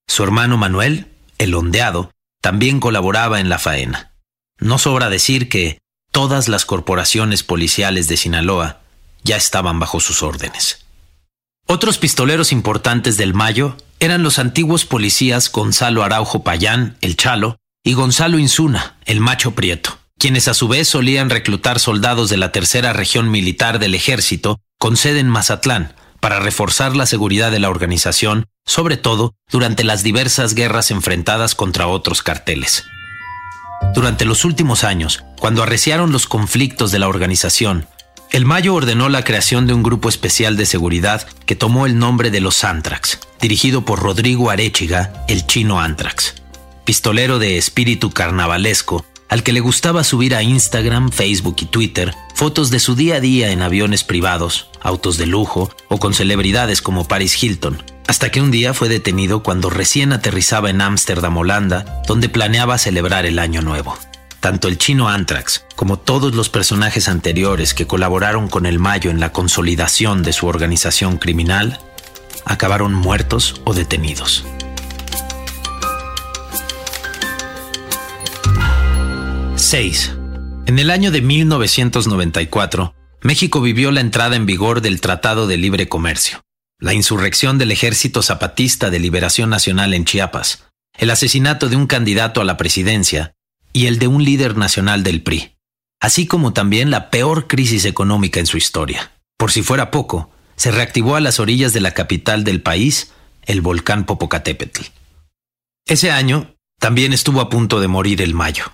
Su 0.07 0.23
hermano 0.23 0.57
Manuel, 0.57 1.07
el 1.37 1.53
ondeado, 1.53 2.11
también 2.41 2.79
colaboraba 2.79 3.39
en 3.39 3.49
la 3.49 3.59
faena. 3.59 4.13
No 4.59 4.77
sobra 4.77 5.09
decir 5.09 5.49
que 5.49 5.79
todas 6.11 6.47
las 6.47 6.65
corporaciones 6.65 7.43
policiales 7.43 8.07
de 8.07 8.17
Sinaloa 8.17 8.81
ya 9.23 9.37
estaban 9.37 9.79
bajo 9.79 9.99
sus 9.99 10.23
órdenes. 10.23 10.85
Otros 11.67 11.99
pistoleros 11.99 12.51
importantes 12.51 13.17
del 13.17 13.33
Mayo 13.33 13.77
eran 13.99 14.23
los 14.23 14.39
antiguos 14.39 14.85
policías 14.85 15.51
Gonzalo 15.51 16.03
Araujo 16.03 16.43
Payán, 16.43 16.97
el 17.01 17.15
Chalo, 17.15 17.57
y 17.83 17.93
Gonzalo 17.93 18.39
Insuna, 18.39 18.97
el 19.05 19.19
Macho 19.19 19.51
Prieto, 19.51 19.97
quienes 20.19 20.49
a 20.49 20.53
su 20.53 20.67
vez 20.67 20.87
solían 20.87 21.29
reclutar 21.29 21.79
soldados 21.79 22.29
de 22.29 22.37
la 22.37 22.51
tercera 22.51 22.93
región 22.93 23.31
militar 23.31 23.79
del 23.79 23.95
ejército 23.95 24.59
con 24.77 24.97
sede 24.97 25.19
en 25.21 25.29
Mazatlán 25.29 25.95
para 26.19 26.39
reforzar 26.39 26.95
la 26.95 27.05
seguridad 27.05 27.51
de 27.51 27.59
la 27.59 27.69
organización, 27.69 28.45
sobre 28.65 28.97
todo 28.97 29.33
durante 29.49 29.85
las 29.85 30.03
diversas 30.03 30.53
guerras 30.53 30.91
enfrentadas 30.91 31.55
contra 31.55 31.87
otros 31.87 32.21
carteles. 32.21 32.83
Durante 33.95 34.25
los 34.25 34.43
últimos 34.43 34.83
años, 34.83 35.23
cuando 35.39 35.63
arreciaron 35.63 36.11
los 36.11 36.27
conflictos 36.27 36.91
de 36.91 36.99
la 36.99 37.07
organización, 37.07 37.87
el 38.31 38.45
Mayo 38.45 38.75
ordenó 38.75 39.07
la 39.07 39.23
creación 39.23 39.65
de 39.65 39.73
un 39.73 39.81
grupo 39.81 40.09
especial 40.09 40.57
de 40.57 40.65
seguridad 40.65 41.25
que 41.45 41.55
tomó 41.55 41.85
el 41.85 41.97
nombre 41.97 42.29
de 42.29 42.41
los 42.41 42.63
Antrax, 42.65 43.19
dirigido 43.41 43.85
por 43.85 43.99
Rodrigo 43.99 44.51
Arechiga, 44.51 45.25
el 45.29 45.47
chino 45.47 45.79
Antrax, 45.79 46.35
pistolero 46.83 47.39
de 47.39 47.57
espíritu 47.57 48.11
carnavalesco, 48.11 49.05
al 49.29 49.43
que 49.43 49.53
le 49.53 49.59
gustaba 49.59 50.03
subir 50.03 50.35
a 50.35 50.43
Instagram, 50.43 51.11
Facebook 51.11 51.57
y 51.61 51.65
Twitter 51.65 52.13
fotos 52.39 52.69
de 52.71 52.79
su 52.79 52.95
día 52.95 53.15
a 53.15 53.19
día 53.19 53.51
en 53.51 53.61
aviones 53.61 54.05
privados, 54.05 54.69
autos 54.81 55.17
de 55.17 55.25
lujo 55.25 55.69
o 55.89 55.99
con 55.99 56.13
celebridades 56.13 56.81
como 56.81 57.05
Paris 57.05 57.43
Hilton, 57.43 57.83
hasta 58.07 58.31
que 58.31 58.41
un 58.41 58.49
día 58.49 58.73
fue 58.73 58.87
detenido 58.87 59.43
cuando 59.43 59.69
recién 59.69 60.13
aterrizaba 60.13 60.69
en 60.69 60.79
Ámsterdam, 60.79 61.35
Holanda, 61.35 62.01
donde 62.07 62.29
planeaba 62.29 62.77
celebrar 62.77 63.25
el 63.25 63.39
Año 63.39 63.61
Nuevo. 63.61 63.97
Tanto 64.39 64.69
el 64.69 64.77
chino 64.77 65.09
Antrax 65.09 65.65
como 65.75 65.99
todos 65.99 66.33
los 66.33 66.47
personajes 66.47 67.09
anteriores 67.09 67.73
que 67.73 67.87
colaboraron 67.87 68.47
con 68.47 68.65
el 68.65 68.79
Mayo 68.79 69.11
en 69.11 69.19
la 69.19 69.33
consolidación 69.33 70.23
de 70.23 70.31
su 70.31 70.47
organización 70.47 71.17
criminal 71.17 71.81
acabaron 72.45 72.93
muertos 72.93 73.61
o 73.65 73.73
detenidos. 73.73 74.45
6. 79.69 80.15
En 80.65 80.79
el 80.79 80.89
año 80.89 81.11
de 81.11 81.21
1994, 81.21 82.95
México 83.21 83.61
vivió 83.61 83.91
la 83.91 84.01
entrada 84.01 84.35
en 84.35 84.47
vigor 84.47 84.81
del 84.81 84.99
Tratado 84.99 85.45
de 85.45 85.57
Libre 85.57 85.87
Comercio 85.87 86.41
la 86.79 86.95
insurrección 86.95 87.59
del 87.59 87.71
Ejército 87.71 88.23
Zapatista 88.23 88.89
de 88.89 88.99
Liberación 88.99 89.51
Nacional 89.51 89.93
en 89.93 90.05
Chiapas, 90.05 90.65
el 90.97 91.11
asesinato 91.11 91.69
de 91.69 91.75
un 91.75 91.85
candidato 91.85 92.41
a 92.41 92.45
la 92.45 92.57
presidencia 92.57 93.35
y 93.71 93.85
el 93.85 93.99
de 93.99 94.07
un 94.07 94.23
líder 94.23 94.57
nacional 94.57 95.03
del 95.03 95.21
PRI, 95.21 95.55
así 95.99 96.25
como 96.25 96.51
también 96.51 96.89
la 96.89 97.11
peor 97.11 97.47
crisis 97.47 97.85
económica 97.85 98.39
en 98.39 98.47
su 98.47 98.57
historia. 98.57 99.11
Por 99.37 99.51
si 99.51 99.61
fuera 99.61 99.91
poco, 99.91 100.31
se 100.55 100.71
reactivó 100.71 101.15
a 101.15 101.21
las 101.21 101.39
orillas 101.39 101.73
de 101.73 101.81
la 101.81 101.93
capital 101.93 102.43
del 102.43 102.63
país 102.63 103.11
el 103.45 103.61
volcán 103.61 104.07
Popocatépetl. 104.07 104.81
Ese 105.85 106.09
año 106.09 106.55
también 106.79 107.13
estuvo 107.13 107.39
a 107.39 107.49
punto 107.49 107.81
de 107.81 107.87
morir 107.87 108.23
el 108.23 108.33
Mayo. 108.33 108.71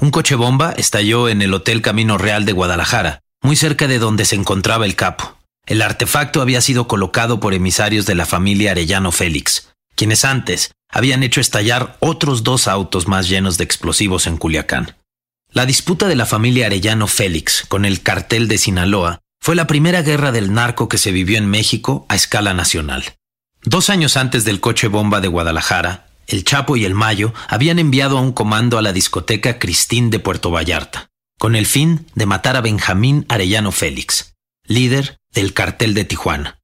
Un 0.00 0.10
coche 0.10 0.34
bomba 0.34 0.72
estalló 0.72 1.28
en 1.28 1.42
el 1.42 1.52
Hotel 1.54 1.82
Camino 1.82 2.18
Real 2.18 2.44
de 2.44 2.52
Guadalajara, 2.52 3.20
muy 3.42 3.56
cerca 3.56 3.86
de 3.86 3.98
donde 3.98 4.24
se 4.24 4.36
encontraba 4.36 4.86
el 4.86 4.96
capo. 4.96 5.36
El 5.66 5.82
artefacto 5.82 6.40
había 6.40 6.60
sido 6.60 6.88
colocado 6.88 7.40
por 7.40 7.54
emisarios 7.54 8.06
de 8.06 8.14
la 8.14 8.26
familia 8.26 8.72
Arellano 8.72 9.12
Félix, 9.12 9.70
quienes 9.94 10.24
antes 10.24 10.72
habían 10.90 11.22
hecho 11.22 11.40
estallar 11.40 11.96
otros 12.00 12.42
dos 12.42 12.68
autos 12.68 13.06
más 13.06 13.28
llenos 13.28 13.58
de 13.58 13.64
explosivos 13.64 14.26
en 14.26 14.38
Culiacán. 14.38 14.96
La 15.50 15.66
disputa 15.66 16.08
de 16.08 16.16
la 16.16 16.26
familia 16.26 16.66
Arellano 16.66 17.06
Félix 17.06 17.64
con 17.68 17.84
el 17.84 18.02
cartel 18.02 18.48
de 18.48 18.58
Sinaloa 18.58 19.20
fue 19.40 19.54
la 19.54 19.66
primera 19.66 20.02
guerra 20.02 20.32
del 20.32 20.52
narco 20.52 20.88
que 20.88 20.98
se 20.98 21.12
vivió 21.12 21.36
en 21.36 21.46
México 21.46 22.06
a 22.08 22.16
escala 22.16 22.54
nacional. 22.54 23.04
Dos 23.62 23.90
años 23.90 24.16
antes 24.16 24.44
del 24.44 24.60
coche 24.60 24.88
bomba 24.88 25.20
de 25.20 25.28
Guadalajara, 25.28 26.06
el 26.32 26.44
Chapo 26.44 26.76
y 26.76 26.86
el 26.86 26.94
Mayo 26.94 27.34
habían 27.46 27.78
enviado 27.78 28.16
a 28.16 28.22
un 28.22 28.32
comando 28.32 28.78
a 28.78 28.82
la 28.82 28.94
discoteca 28.94 29.58
Cristín 29.58 30.08
de 30.08 30.18
Puerto 30.18 30.50
Vallarta, 30.50 31.10
con 31.38 31.54
el 31.54 31.66
fin 31.66 32.06
de 32.14 32.24
matar 32.24 32.56
a 32.56 32.62
Benjamín 32.62 33.26
Arellano 33.28 33.70
Félix, 33.70 34.34
líder 34.64 35.18
del 35.30 35.52
cartel 35.52 35.92
de 35.92 36.04
Tijuana. 36.04 36.60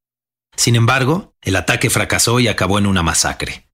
Sin 0.56 0.74
embargo, 0.74 1.34
el 1.42 1.54
ataque 1.54 1.90
fracasó 1.90 2.40
y 2.40 2.48
acabó 2.48 2.78
en 2.78 2.86
una 2.86 3.02
masacre. 3.02 3.68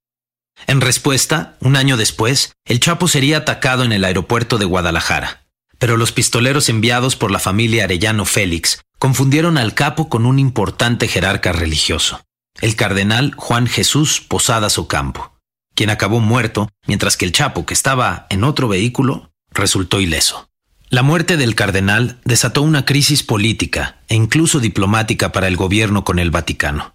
En 0.66 0.80
respuesta, 0.80 1.56
un 1.60 1.76
año 1.76 1.96
después, 1.96 2.54
el 2.64 2.80
Chapo 2.80 3.06
sería 3.06 3.38
atacado 3.38 3.84
en 3.84 3.92
el 3.92 4.04
aeropuerto 4.04 4.58
de 4.58 4.64
Guadalajara, 4.64 5.46
pero 5.78 5.96
los 5.96 6.10
pistoleros 6.10 6.68
enviados 6.68 7.14
por 7.14 7.30
la 7.30 7.38
familia 7.38 7.84
Arellano 7.84 8.24
Félix 8.24 8.80
confundieron 8.98 9.58
al 9.58 9.74
capo 9.74 10.08
con 10.08 10.26
un 10.26 10.40
importante 10.40 11.06
jerarca 11.06 11.52
religioso, 11.52 12.24
el 12.60 12.74
cardenal 12.74 13.32
Juan 13.36 13.66
Jesús 13.66 14.20
Posadas 14.20 14.78
Ocampo, 14.78 15.33
quien 15.74 15.90
acabó 15.90 16.20
muerto, 16.20 16.70
mientras 16.86 17.16
que 17.16 17.24
el 17.24 17.32
Chapo, 17.32 17.66
que 17.66 17.74
estaba 17.74 18.26
en 18.30 18.44
otro 18.44 18.68
vehículo, 18.68 19.32
resultó 19.50 20.00
ileso. 20.00 20.48
La 20.90 21.02
muerte 21.02 21.36
del 21.36 21.54
cardenal 21.54 22.20
desató 22.24 22.62
una 22.62 22.84
crisis 22.84 23.22
política 23.22 24.02
e 24.08 24.14
incluso 24.14 24.60
diplomática 24.60 25.32
para 25.32 25.48
el 25.48 25.56
gobierno 25.56 26.04
con 26.04 26.18
el 26.18 26.30
Vaticano. 26.30 26.94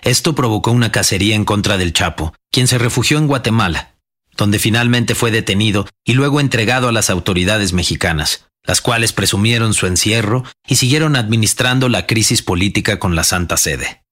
Esto 0.00 0.34
provocó 0.34 0.70
una 0.70 0.92
cacería 0.92 1.34
en 1.34 1.44
contra 1.44 1.76
del 1.76 1.92
Chapo, 1.92 2.34
quien 2.50 2.66
se 2.66 2.78
refugió 2.78 3.18
en 3.18 3.26
Guatemala, 3.26 3.94
donde 4.36 4.58
finalmente 4.58 5.14
fue 5.14 5.30
detenido 5.30 5.86
y 6.04 6.14
luego 6.14 6.40
entregado 6.40 6.88
a 6.88 6.92
las 6.92 7.10
autoridades 7.10 7.72
mexicanas, 7.72 8.46
las 8.64 8.80
cuales 8.80 9.12
presumieron 9.12 9.74
su 9.74 9.86
encierro 9.86 10.44
y 10.66 10.76
siguieron 10.76 11.16
administrando 11.16 11.88
la 11.88 12.06
crisis 12.06 12.42
política 12.42 12.98
con 12.98 13.16
la 13.16 13.24
Santa 13.24 13.56
Sede. 13.56 14.04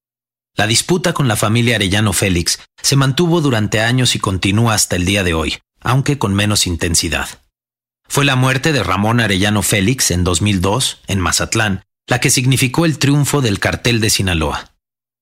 La 0.56 0.66
disputa 0.66 1.12
con 1.12 1.28
la 1.28 1.36
familia 1.36 1.76
Arellano 1.76 2.14
Félix 2.14 2.60
se 2.80 2.96
mantuvo 2.96 3.42
durante 3.42 3.80
años 3.80 4.14
y 4.14 4.18
continúa 4.18 4.72
hasta 4.72 4.96
el 4.96 5.04
día 5.04 5.22
de 5.22 5.34
hoy, 5.34 5.58
aunque 5.80 6.18
con 6.18 6.34
menos 6.34 6.66
intensidad. 6.66 7.28
Fue 8.08 8.24
la 8.24 8.36
muerte 8.36 8.72
de 8.72 8.82
Ramón 8.82 9.20
Arellano 9.20 9.62
Félix 9.62 10.10
en 10.10 10.24
2002, 10.24 11.02
en 11.08 11.20
Mazatlán, 11.20 11.84
la 12.06 12.20
que 12.20 12.30
significó 12.30 12.86
el 12.86 12.98
triunfo 12.98 13.42
del 13.42 13.58
cartel 13.58 14.00
de 14.00 14.08
Sinaloa. 14.08 14.72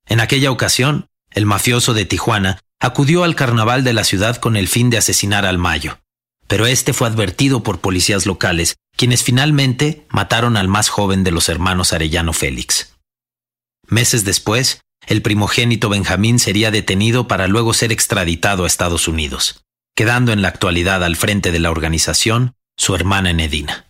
En 0.07 0.21
aquella 0.21 0.53
ocasión, 0.53 1.09
el 1.31 1.47
mafioso 1.47 1.95
de 1.95 2.05
Tijuana 2.05 2.61
acudió 2.79 3.25
al 3.25 3.35
carnaval 3.35 3.83
de 3.83 3.95
la 3.95 4.05
ciudad 4.05 4.37
con 4.37 4.57
el 4.57 4.69
fin 4.69 4.91
de 4.91 4.99
asesinar 4.99 5.47
al 5.47 5.59
Mayo, 5.59 5.99
pero 6.47 6.67
este 6.67 6.93
fue 6.93 7.09
advertido 7.09 7.65
por 7.65 7.81
policías 7.81 8.27
locales, 8.27 8.77
quienes 8.97 9.25
finalmente 9.25 10.07
mataron 10.11 10.57
al 10.57 10.69
más 10.69 10.91
joven 10.91 11.25
de 11.25 11.33
los 11.33 11.49
hermanos 11.49 11.93
Arellano 11.93 12.33
Félix. 12.33 12.95
Meses 13.89 14.25
después, 14.25 14.84
el 15.07 15.23
primogénito 15.23 15.89
Benjamín 15.89 16.39
sería 16.39 16.71
detenido 16.71 17.29
para 17.29 17.49
luego 17.49 17.75
ser 17.75 17.93
extraditado 17.93 18.65
a 18.65 18.67
Estados 18.67 19.09
Unidos, 19.09 19.65
quedando 19.95 20.33
en 20.33 20.43
la 20.43 20.49
actualidad 20.49 21.05
al 21.05 21.17
frente 21.17 21.53
de 21.53 21.61
la 21.61 21.71
organización 21.71 22.55
su 22.77 22.95
hermana 22.95 23.31
Enedina. 23.31 23.87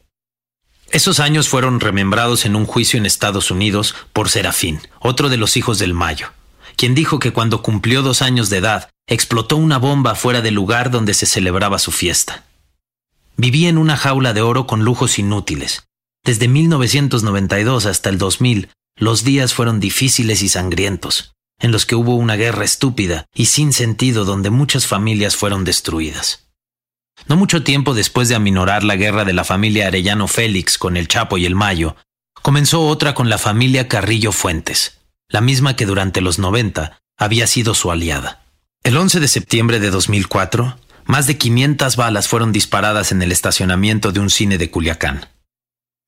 Esos 0.91 1.19
años 1.19 1.49
fueron 1.49 1.81
remembrados 1.81 2.45
en 2.45 2.55
un 2.55 2.67
juicio 2.67 2.99
en 2.99 3.07
Estados 3.07 3.51
Unidos 3.51 3.95
por 4.13 4.29
Serafín, 4.29 4.81
otro 5.01 5.29
de 5.29 5.37
los 5.37 5.57
hijos 5.57 5.79
del 5.79 5.95
Mayo, 5.95 6.33
quien 6.77 6.95
dijo 6.95 7.19
que 7.19 7.33
cuando 7.33 7.63
cumplió 7.63 8.03
dos 8.03 8.23
años 8.23 8.51
de 8.51 8.59
edad 8.59 8.91
explotó 9.07 9.57
una 9.57 9.79
bomba 9.79 10.15
fuera 10.15 10.41
del 10.41 10.55
lugar 10.55 10.91
donde 10.91 11.15
se 11.15 11.27
celebraba 11.27 11.79
su 11.79 11.91
fiesta. 11.91 12.45
Vivía 13.37 13.69
en 13.69 13.79
una 13.79 13.97
jaula 13.97 14.33
de 14.33 14.43
oro 14.43 14.67
con 14.67 14.85
lujos 14.85 15.19
inútiles. 15.19 15.85
Desde 16.25 16.49
1992 16.49 17.87
hasta 17.87 18.09
el 18.09 18.19
2000, 18.19 18.71
los 18.97 19.25
días 19.25 19.55
fueron 19.55 19.81
difíciles 19.81 20.43
y 20.43 20.49
sangrientos, 20.49 21.35
en 21.59 21.73
los 21.73 21.87
que 21.87 21.95
hubo 21.95 22.17
una 22.17 22.37
guerra 22.37 22.65
estúpida 22.65 23.27
y 23.35 23.47
sin 23.47 23.73
sentido 23.73 24.25
donde 24.25 24.51
muchas 24.51 24.87
familias 24.87 25.37
fueron 25.37 25.65
destruidas. 25.65 26.49
No 27.27 27.37
mucho 27.37 27.63
tiempo 27.63 27.95
después 27.95 28.29
de 28.29 28.35
aminorar 28.35 28.85
la 28.85 28.97
guerra 28.97 29.25
de 29.25 29.33
la 29.33 29.45
familia 29.45 29.87
Arellano 29.87 30.29
Félix 30.29 30.79
con 30.79 30.97
el 30.97 31.09
Chapo 31.09 31.39
y 31.39 31.47
el 31.47 31.55
Mayo, 31.55 31.97
comenzó 32.43 32.83
otra 32.83 33.15
con 33.15 33.29
la 33.29 33.39
familia 33.39 33.89
Carrillo 33.89 34.33
Fuentes, 34.33 35.01
la 35.29 35.41
misma 35.41 35.77
que 35.77 35.87
durante 35.87 36.21
los 36.21 36.39
90 36.39 37.01
había 37.17 37.47
sido 37.47 37.75
su 37.75 37.91
aliada. 37.91 38.45
El 38.83 38.97
11 38.97 39.21
de 39.21 39.29
septiembre 39.29 39.81
de 39.81 39.91
2004, 39.91 40.77
más 41.07 41.27
de 41.27 41.39
500 41.39 41.97
balas 41.97 42.29
fueron 42.29 42.53
disparadas 42.53 43.13
en 43.13 43.23
el 43.23 43.33
estacionamiento 43.33 44.13
de 44.13 44.21
un 44.21 44.31
cine 44.31 44.59
de 44.59 44.71
Culiacán. 44.71 45.27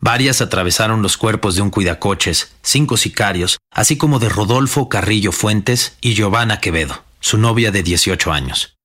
Varias 0.01 0.43
atravesaron 0.43 1.03
los 1.03 1.17
cuerpos 1.17 1.57
de 1.57 1.63
un 1.63 1.71
cuidacoches, 1.71 2.55
cinco 2.63 2.97
sicarios, 2.97 3.59
así 3.73 3.97
como 3.97 4.19
de 4.19 4.29
Rodolfo 4.29 4.89
Carrillo 4.89 5.33
Fuentes 5.33 5.97
y 6.01 6.15
Giovanna 6.15 6.61
Quevedo, 6.61 7.05
su 7.21 7.39
novia 7.39 7.71
de 7.71 7.83
18 7.83 8.33
años. 8.33 8.77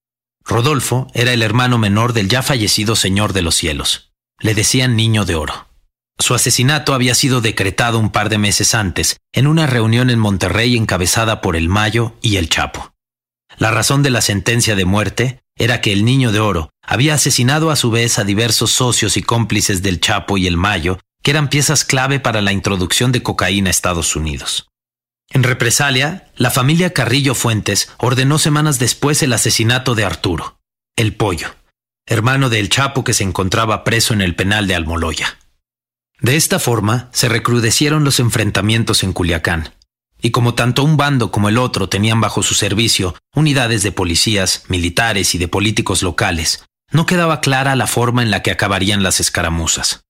Rodolfo 0.45 1.07
era 1.13 1.33
el 1.33 1.43
hermano 1.43 1.77
menor 1.77 2.13
del 2.13 2.29
ya 2.29 2.41
fallecido 2.41 2.95
Señor 2.95 3.33
de 3.33 3.41
los 3.41 3.55
Cielos. 3.55 4.11
Le 4.39 4.55
decían 4.55 4.95
Niño 4.95 5.25
de 5.25 5.35
Oro. 5.35 5.67
Su 6.17 6.33
asesinato 6.33 6.93
había 6.93 7.15
sido 7.15 7.41
decretado 7.41 7.99
un 7.99 8.11
par 8.11 8.29
de 8.29 8.37
meses 8.37 8.73
antes, 8.73 9.17
en 9.33 9.47
una 9.47 9.67
reunión 9.67 10.09
en 10.09 10.19
Monterrey 10.19 10.77
encabezada 10.77 11.41
por 11.41 11.55
el 11.55 11.67
Mayo 11.67 12.15
y 12.21 12.37
el 12.37 12.49
Chapo. 12.49 12.93
La 13.57 13.71
razón 13.71 14.01
de 14.01 14.11
la 14.11 14.21
sentencia 14.21 14.75
de 14.75 14.85
muerte 14.85 15.43
era 15.55 15.81
que 15.81 15.91
el 15.93 16.05
Niño 16.05 16.31
de 16.31 16.39
Oro 16.39 16.70
había 16.83 17.13
asesinado 17.13 17.71
a 17.71 17.75
su 17.75 17.91
vez 17.91 18.19
a 18.19 18.23
diversos 18.23 18.71
socios 18.71 19.17
y 19.17 19.21
cómplices 19.23 19.81
del 19.81 19.99
Chapo 19.99 20.37
y 20.37 20.47
el 20.47 20.57
Mayo, 20.57 20.99
que 21.23 21.31
eran 21.31 21.49
piezas 21.49 21.85
clave 21.85 22.19
para 22.19 22.41
la 22.41 22.51
introducción 22.51 23.11
de 23.11 23.23
cocaína 23.23 23.69
a 23.69 23.71
Estados 23.71 24.15
Unidos. 24.15 24.67
En 25.29 25.43
represalia, 25.43 26.31
la 26.35 26.51
familia 26.51 26.93
Carrillo 26.93 27.35
Fuentes 27.35 27.89
ordenó 27.99 28.37
semanas 28.37 28.79
después 28.79 29.23
el 29.23 29.31
asesinato 29.31 29.95
de 29.95 30.03
Arturo, 30.03 30.57
el 30.97 31.15
pollo, 31.15 31.55
hermano 32.05 32.49
del 32.49 32.69
Chapo 32.69 33.03
que 33.03 33.13
se 33.13 33.23
encontraba 33.23 33.83
preso 33.83 34.13
en 34.13 34.21
el 34.21 34.35
penal 34.35 34.67
de 34.67 34.75
Almoloya. 34.75 35.37
De 36.19 36.35
esta 36.35 36.59
forma 36.59 37.09
se 37.13 37.29
recrudecieron 37.29 38.03
los 38.03 38.19
enfrentamientos 38.19 39.03
en 39.03 39.13
Culiacán, 39.13 39.73
y 40.21 40.31
como 40.31 40.53
tanto 40.53 40.83
un 40.83 40.97
bando 40.97 41.31
como 41.31 41.49
el 41.49 41.57
otro 41.57 41.89
tenían 41.89 42.21
bajo 42.21 42.43
su 42.43 42.53
servicio 42.53 43.15
unidades 43.33 43.83
de 43.83 43.91
policías, 43.91 44.65
militares 44.67 45.33
y 45.33 45.37
de 45.37 45.47
políticos 45.47 46.03
locales, 46.03 46.65
no 46.91 47.05
quedaba 47.05 47.41
clara 47.41 47.75
la 47.75 47.87
forma 47.87 48.21
en 48.21 48.31
la 48.31 48.41
que 48.41 48.51
acabarían 48.51 49.03
las 49.03 49.19
escaramuzas. 49.19 50.01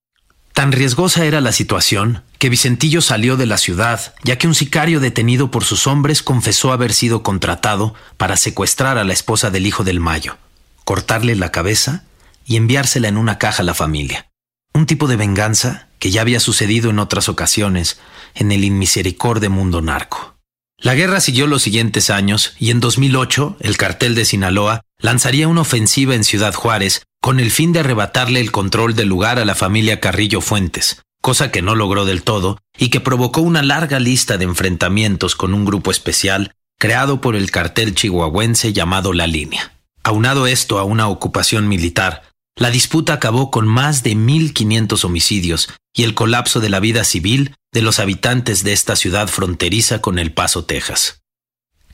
Tan 0.54 0.72
riesgosa 0.72 1.26
era 1.26 1.40
la 1.40 1.54
situación 1.54 2.24
que 2.38 2.50
Vicentillo 2.50 3.02
salió 3.02 3.38
de 3.38 3.46
la 3.46 3.58
ciudad, 3.58 4.14
ya 4.24 4.38
que 4.38 4.48
un 4.48 4.56
sicario 4.56 5.00
detenido 5.00 5.50
por 5.50 5.64
sus 5.64 5.88
hombres 5.88 6.24
confesó 6.24 6.74
haber 6.74 6.94
sido 6.94 7.24
contratado 7.24 7.94
para 8.18 8.36
secuestrar 8.36 8.98
a 8.98 9.04
la 9.04 9.14
esposa 9.14 9.50
del 9.50 9.66
hijo 9.66 9.84
del 9.84 10.00
Mayo, 10.00 10.38
cortarle 10.84 11.36
la 11.36 11.52
cabeza 11.52 12.04
y 12.46 12.58
enviársela 12.58 13.08
en 13.08 13.18
una 13.18 13.38
caja 13.38 13.64
a 13.64 13.66
la 13.66 13.74
familia. 13.74 14.28
Un 14.74 14.86
tipo 14.86 15.08
de 15.08 15.16
venganza 15.16 15.88
que 16.00 16.12
ya 16.12 16.22
había 16.22 16.40
sucedido 16.40 16.90
en 16.90 17.00
otras 17.00 17.30
ocasiones 17.30 18.00
en 18.36 18.52
el 18.52 18.64
inmisericorde 18.64 19.50
mundo 19.50 19.82
narco. 19.82 20.36
La 20.78 20.96
guerra 20.96 21.20
siguió 21.20 21.46
los 21.46 21.62
siguientes 21.62 22.10
años 22.10 22.56
y 22.58 22.72
en 22.72 22.80
2008 22.80 23.58
el 23.60 23.78
cartel 23.78 24.16
de 24.16 24.26
Sinaloa 24.26 24.82
lanzaría 25.02 25.48
una 25.48 25.62
ofensiva 25.62 26.16
en 26.16 26.24
Ciudad 26.24 26.54
Juárez 26.54 27.04
con 27.22 27.40
el 27.40 27.52
fin 27.52 27.74
de 27.74 27.82
arrebatarle 27.82 28.40
el 28.40 28.52
control 28.52 28.96
del 28.96 29.08
lugar 29.08 29.40
a 29.40 29.46
la 29.46 29.56
familia 29.56 30.00
Carrillo 30.00 30.42
Fuentes, 30.42 31.02
cosa 31.22 31.52
que 31.52 31.62
no 31.62 31.76
logró 31.76 32.06
del 32.06 32.24
todo 32.24 32.58
y 32.78 32.90
que 32.90 33.00
provocó 33.00 33.42
una 33.42 33.62
larga 33.62 34.00
lista 34.00 34.38
de 34.38 34.46
enfrentamientos 34.46 35.36
con 35.36 35.54
un 35.54 35.66
grupo 35.66 35.92
especial 35.92 36.54
creado 36.80 37.22
por 37.22 37.36
el 37.36 37.52
cartel 37.52 37.94
chihuahuense 37.94 38.74
llamado 38.74 39.14
La 39.14 39.28
Línea. 39.28 39.74
Aunado 40.04 40.48
esto 40.48 40.80
a 40.80 40.84
una 40.84 41.08
ocupación 41.10 41.68
militar, 41.68 42.24
la 42.56 42.72
disputa 42.72 43.14
acabó 43.14 43.52
con 43.52 43.68
más 43.68 44.02
de 44.02 44.16
1.500 44.16 45.06
homicidios 45.06 45.70
y 45.94 46.04
el 46.04 46.16
colapso 46.16 46.60
de 46.60 46.70
la 46.70 46.80
vida 46.80 47.04
civil 47.04 47.56
de 47.72 47.82
los 47.82 48.00
habitantes 48.00 48.64
de 48.64 48.74
esta 48.74 48.96
ciudad 48.96 49.28
fronteriza 49.28 50.02
con 50.02 50.18
El 50.18 50.34
Paso, 50.34 50.66
Texas. 50.66 51.21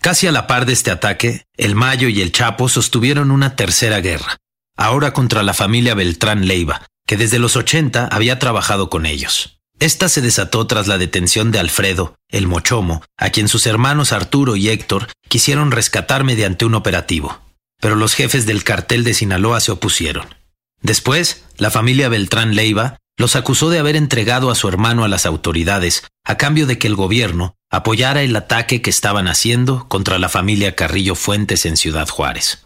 Casi 0.02 0.28
a 0.28 0.32
la 0.32 0.48
par 0.48 0.66
de 0.66 0.74
este 0.74 0.92
ataque, 0.92 1.46
el 1.58 1.76
Mayo 1.76 2.08
y 2.08 2.22
el 2.22 2.32
Chapo 2.32 2.70
sostuvieron 2.70 3.32
una 3.32 3.56
tercera 3.56 4.00
guerra, 4.00 4.38
ahora 4.76 5.14
contra 5.14 5.44
la 5.44 5.54
familia 5.54 5.96
Beltrán 5.96 6.48
Leiva, 6.48 6.86
que 7.06 7.18
desde 7.18 7.40
los 7.40 7.56
80 7.56 8.08
había 8.08 8.40
trabajado 8.40 8.90
con 8.90 9.06
ellos. 9.06 9.60
Esta 9.80 10.10
se 10.10 10.22
desató 10.22 10.66
tras 10.66 10.88
la 10.88 10.98
detención 10.98 11.52
de 11.52 11.60
Alfredo, 11.60 12.16
el 12.30 12.48
Mochomo, 12.48 13.04
a 13.16 13.30
quien 13.30 13.48
sus 13.48 13.68
hermanos 13.68 14.12
Arturo 14.12 14.56
y 14.56 14.70
Héctor 14.70 15.08
quisieron 15.28 15.72
rescatar 15.72 16.24
mediante 16.24 16.66
un 16.66 16.74
operativo, 16.74 17.40
pero 17.80 17.96
los 17.96 18.16
jefes 18.16 18.46
del 18.46 18.64
cartel 18.64 19.04
de 19.04 19.14
Sinaloa 19.14 19.60
se 19.60 19.72
opusieron. 19.72 20.36
Después, 20.82 21.44
la 21.58 21.70
familia 21.70 22.10
Beltrán 22.10 22.56
Leiva 22.56 22.98
los 23.18 23.36
acusó 23.36 23.70
de 23.70 23.80
haber 23.80 23.96
entregado 23.96 24.52
a 24.52 24.56
su 24.56 24.68
hermano 24.68 25.04
a 25.04 25.08
las 25.08 25.26
autoridades 25.26 26.06
a 26.24 26.38
cambio 26.38 26.68
de 26.68 26.78
que 26.78 26.88
el 26.88 26.96
gobierno 26.96 27.56
apoyara 27.70 28.22
el 28.22 28.36
ataque 28.36 28.82
que 28.82 28.90
estaban 28.90 29.28
haciendo 29.28 29.88
contra 29.88 30.20
la 30.20 30.30
familia 30.30 30.76
Carrillo 30.76 31.16
Fuentes 31.16 31.66
en 31.66 31.78
Ciudad 31.78 32.08
Juárez. 32.08 32.66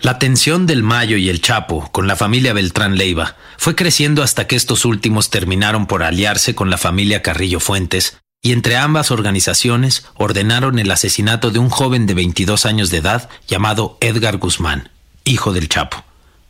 La 0.00 0.18
tensión 0.18 0.66
del 0.66 0.82
Mayo 0.82 1.16
y 1.16 1.28
el 1.28 1.40
Chapo 1.40 1.90
con 1.92 2.06
la 2.06 2.16
familia 2.16 2.52
Beltrán 2.52 2.96
Leiva 2.96 3.36
fue 3.56 3.74
creciendo 3.74 4.22
hasta 4.22 4.46
que 4.46 4.56
estos 4.56 4.84
últimos 4.84 5.30
terminaron 5.30 5.86
por 5.86 6.02
aliarse 6.02 6.54
con 6.54 6.70
la 6.70 6.78
familia 6.78 7.22
Carrillo 7.22 7.60
Fuentes 7.60 8.18
y 8.42 8.52
entre 8.52 8.76
ambas 8.76 9.10
organizaciones 9.10 10.06
ordenaron 10.14 10.78
el 10.78 10.90
asesinato 10.90 11.50
de 11.50 11.58
un 11.58 11.70
joven 11.70 12.06
de 12.06 12.14
22 12.14 12.66
años 12.66 12.90
de 12.90 12.98
edad 12.98 13.30
llamado 13.48 13.96
Edgar 14.00 14.36
Guzmán, 14.36 14.90
hijo 15.24 15.52
del 15.52 15.68
Chapo 15.68 16.04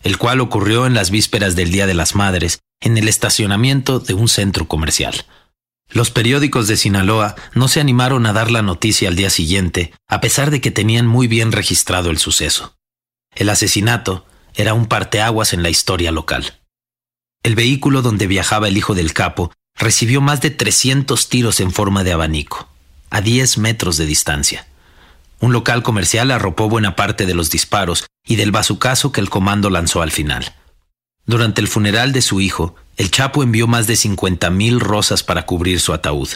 el 0.05 0.19
cual 0.19 0.41
ocurrió 0.41 0.87
en 0.87 0.95
las 0.95 1.11
vísperas 1.11 1.57
del 1.57 1.73
Día 1.73 1.87
de 1.87 1.95
las 1.95 2.15
Madres, 2.15 2.61
en 2.81 2.99
el 2.99 3.09
estacionamiento 3.09 3.99
de 3.99 4.15
un 4.15 4.29
centro 4.29 4.69
comercial. 4.69 5.25
Los 5.91 6.11
periódicos 6.11 6.67
de 6.67 6.77
Sinaloa 6.77 7.37
no 7.55 7.69
se 7.69 7.81
animaron 7.81 8.27
a 8.27 8.33
dar 8.33 8.51
la 8.51 8.63
noticia 8.63 9.09
al 9.09 9.17
día 9.17 9.31
siguiente, 9.31 9.93
a 10.09 10.21
pesar 10.21 10.51
de 10.51 10.61
que 10.61 10.71
tenían 10.71 11.07
muy 11.07 11.29
bien 11.29 11.53
registrado 11.53 12.11
el 12.11 12.19
suceso. 12.19 12.77
El 13.35 13.49
asesinato 13.49 14.27
era 14.55 14.75
un 14.75 14.87
parteaguas 14.87 15.53
en 15.53 15.63
la 15.63 15.71
historia 15.71 16.13
local. 16.13 16.61
El 17.43 17.55
vehículo 17.55 18.03
donde 18.03 18.27
viajaba 18.27 18.69
el 18.69 18.77
hijo 18.77 18.95
del 18.95 19.13
capo 19.13 19.53
recibió 19.77 20.21
más 20.21 20.41
de 20.41 20.51
300 20.51 21.29
tiros 21.29 21.61
en 21.61 21.73
forma 21.73 22.05
de 22.05 22.13
abanico, 22.13 22.69
a 23.11 23.21
10 23.21 23.59
metros 23.59 23.97
de 23.97 24.07
distancia. 24.07 24.67
Un 25.41 25.53
local 25.53 25.83
comercial 25.83 26.31
arropó 26.31 26.69
buena 26.69 26.97
parte 26.97 27.27
de 27.27 27.35
los 27.35 27.51
disparos 27.51 28.07
y 28.27 28.37
del 28.37 28.53
bazucazo 28.53 29.13
que 29.13 29.21
el 29.21 29.31
comando 29.31 29.69
lanzó 29.69 30.01
al 30.01 30.11
final. 30.11 30.55
Durante 31.27 31.61
el 31.61 31.69
funeral 31.69 32.13
de 32.13 32.23
su 32.23 32.41
hijo, 32.41 32.75
el 32.97 33.11
Chapo 33.11 33.43
envió 33.43 33.67
más 33.67 33.87
de 33.87 33.97
50 33.97 34.51
mil 34.51 34.81
rosas 34.81 35.23
para 35.23 35.47
cubrir 35.47 35.81
su 35.81 35.93
ataúd. 35.93 36.29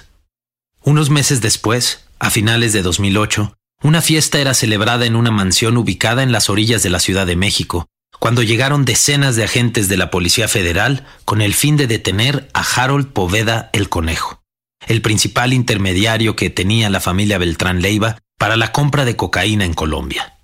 Unos 0.83 1.11
meses 1.11 1.41
después, 1.41 2.05
a 2.19 2.31
finales 2.31 2.73
de 2.73 2.83
2008, 2.83 3.55
una 3.83 4.01
fiesta 4.03 4.41
era 4.41 4.55
celebrada 4.55 5.07
en 5.07 5.15
una 5.15 5.31
mansión 5.31 5.77
ubicada 5.77 6.23
en 6.23 6.33
las 6.33 6.51
orillas 6.51 6.83
de 6.83 6.91
la 6.91 7.01
Ciudad 7.01 7.27
de 7.27 7.37
México, 7.37 7.87
cuando 8.19 8.43
llegaron 8.43 8.85
decenas 8.85 9.37
de 9.37 9.45
agentes 9.45 9.89
de 9.89 9.97
la 9.97 10.11
Policía 10.11 10.49
Federal 10.49 11.07
con 11.25 11.41
el 11.43 11.55
fin 11.55 11.77
de 11.77 11.87
detener 11.87 12.49
a 12.55 12.63
Harold 12.63 13.13
Poveda 13.13 13.71
el 13.73 13.89
Conejo, 13.89 14.43
el 14.87 15.03
principal 15.03 15.53
intermediario 15.53 16.35
que 16.35 16.51
tenía 16.51 16.91
la 16.91 17.01
familia 17.01 17.39
Beltrán 17.39 17.83
Leiva 17.83 18.19
para 18.39 18.57
la 18.57 18.73
compra 18.73 19.05
de 19.05 19.17
cocaína 19.17 19.65
en 19.65 19.75
Colombia. 19.75 20.38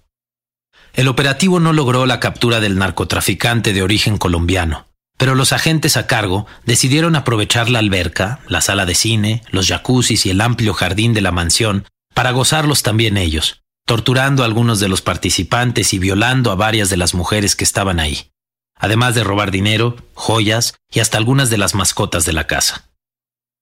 El 0.94 1.09
operativo 1.09 1.59
no 1.59 1.72
logró 1.72 2.07
la 2.07 2.20
captura 2.20 2.61
del 2.61 2.78
narcotraficante 2.78 3.72
de 3.72 3.83
origen 3.83 4.16
colombiano, 4.16 4.87
pero 5.18 5.35
los 5.35 5.52
agentes 5.52 5.96
a 5.96 6.07
cargo 6.07 6.46
decidieron 6.66 7.16
aprovechar 7.16 7.68
la 7.68 7.80
alberca, 7.80 8.40
la 8.46 8.61
sala 8.61 8.87
de 8.87 8.94
cine, 8.94 9.42
los 9.50 9.66
jacuzzis 9.66 10.24
y 10.24 10.30
el 10.30 10.40
amplio 10.40 10.72
jardín 10.72 11.12
de 11.12 11.20
la 11.20 11.33
mansión 11.33 11.85
para 12.14 12.30
gozarlos 12.30 12.85
también 12.85 13.16
ellos, 13.16 13.62
torturando 13.87 14.42
a 14.42 14.46
algunos 14.46 14.78
de 14.78 14.88
los 14.88 15.02
participantes 15.02 15.92
y 15.94 15.98
violando 15.98 16.52
a 16.52 16.54
varias 16.54 16.90
de 16.90 16.96
las 16.96 17.12
mujeres 17.12 17.57
que 17.57 17.64
estaban 17.64 17.98
ahí, 17.98 18.30
además 18.76 19.16
de 19.16 19.24
robar 19.24 19.50
dinero, 19.50 19.96
joyas 20.14 20.74
y 20.92 21.00
hasta 21.00 21.18
algunas 21.18 21.50
de 21.50 21.59
las 21.59 21.74
mascotas 21.74 22.24
de 22.24 22.33
la 22.33 22.46
casa. 22.46 22.88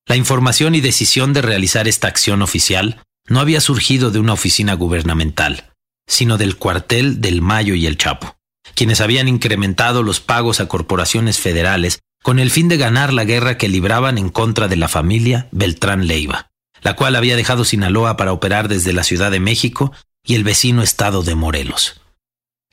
La 0.07 0.17
información 0.17 0.75
y 0.75 0.83
decisión 0.83 1.33
de 1.33 1.41
realizar 1.41 1.89
esta 1.89 2.09
acción 2.09 2.43
oficial 2.43 3.03
no 3.27 3.41
había 3.41 3.63
surgido 3.63 4.11
de 4.11 4.19
una 4.19 4.35
oficina 4.35 4.75
gubernamental, 4.75 5.72
sino 6.07 6.39
del 6.39 6.57
cuartel 6.57 7.21
del 7.21 7.43
Mayo 7.43 7.75
y 7.75 7.87
el 7.87 7.99
Chapo, 7.99 8.37
quienes 8.75 9.01
habían 9.01 9.29
incrementado 9.29 10.03
los 10.03 10.21
pagos 10.21 10.61
a 10.61 10.69
corporaciones 10.69 11.39
federales 11.39 12.01
con 12.23 12.39
el 12.39 12.51
fin 12.51 12.69
de 12.69 12.77
ganar 12.77 13.13
la 13.13 13.25
guerra 13.25 13.59
que 13.59 13.69
libraban 13.69 14.19
en 14.19 14.29
contra 14.29 14.69
de 14.69 14.77
la 14.77 14.89
familia 14.89 15.49
Beltrán 15.51 16.07
Leiva, 16.07 16.51
la 16.81 16.95
cual 16.95 17.17
había 17.17 17.37
dejado 17.37 17.65
Sinaloa 17.65 18.17
para 18.17 18.33
operar 18.33 18.69
desde 18.69 18.93
la 18.93 19.05
Ciudad 19.05 19.31
de 19.31 19.41
México 19.41 19.93
y 20.25 20.35
el 20.37 20.45
vecino 20.45 20.83
estado 20.83 21.23
de 21.23 21.35
Morelos. 21.35 22.01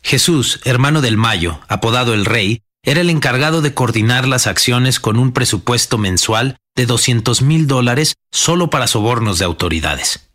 Jesús, 0.01 0.59
hermano 0.63 1.01
del 1.01 1.17
Mayo, 1.17 1.59
apodado 1.67 2.13
el 2.13 2.25
Rey, 2.25 2.61
era 2.83 3.01
el 3.01 3.09
encargado 3.09 3.61
de 3.61 3.73
coordinar 3.73 4.27
las 4.27 4.47
acciones 4.47 4.99
con 4.99 5.17
un 5.17 5.33
presupuesto 5.33 5.97
mensual 5.97 6.57
de 6.75 6.85
200 6.85 7.41
mil 7.41 7.67
dólares 7.67 8.15
solo 8.31 8.69
para 8.69 8.87
sobornos 8.87 9.37
de 9.37 9.45
autoridades. 9.45 10.31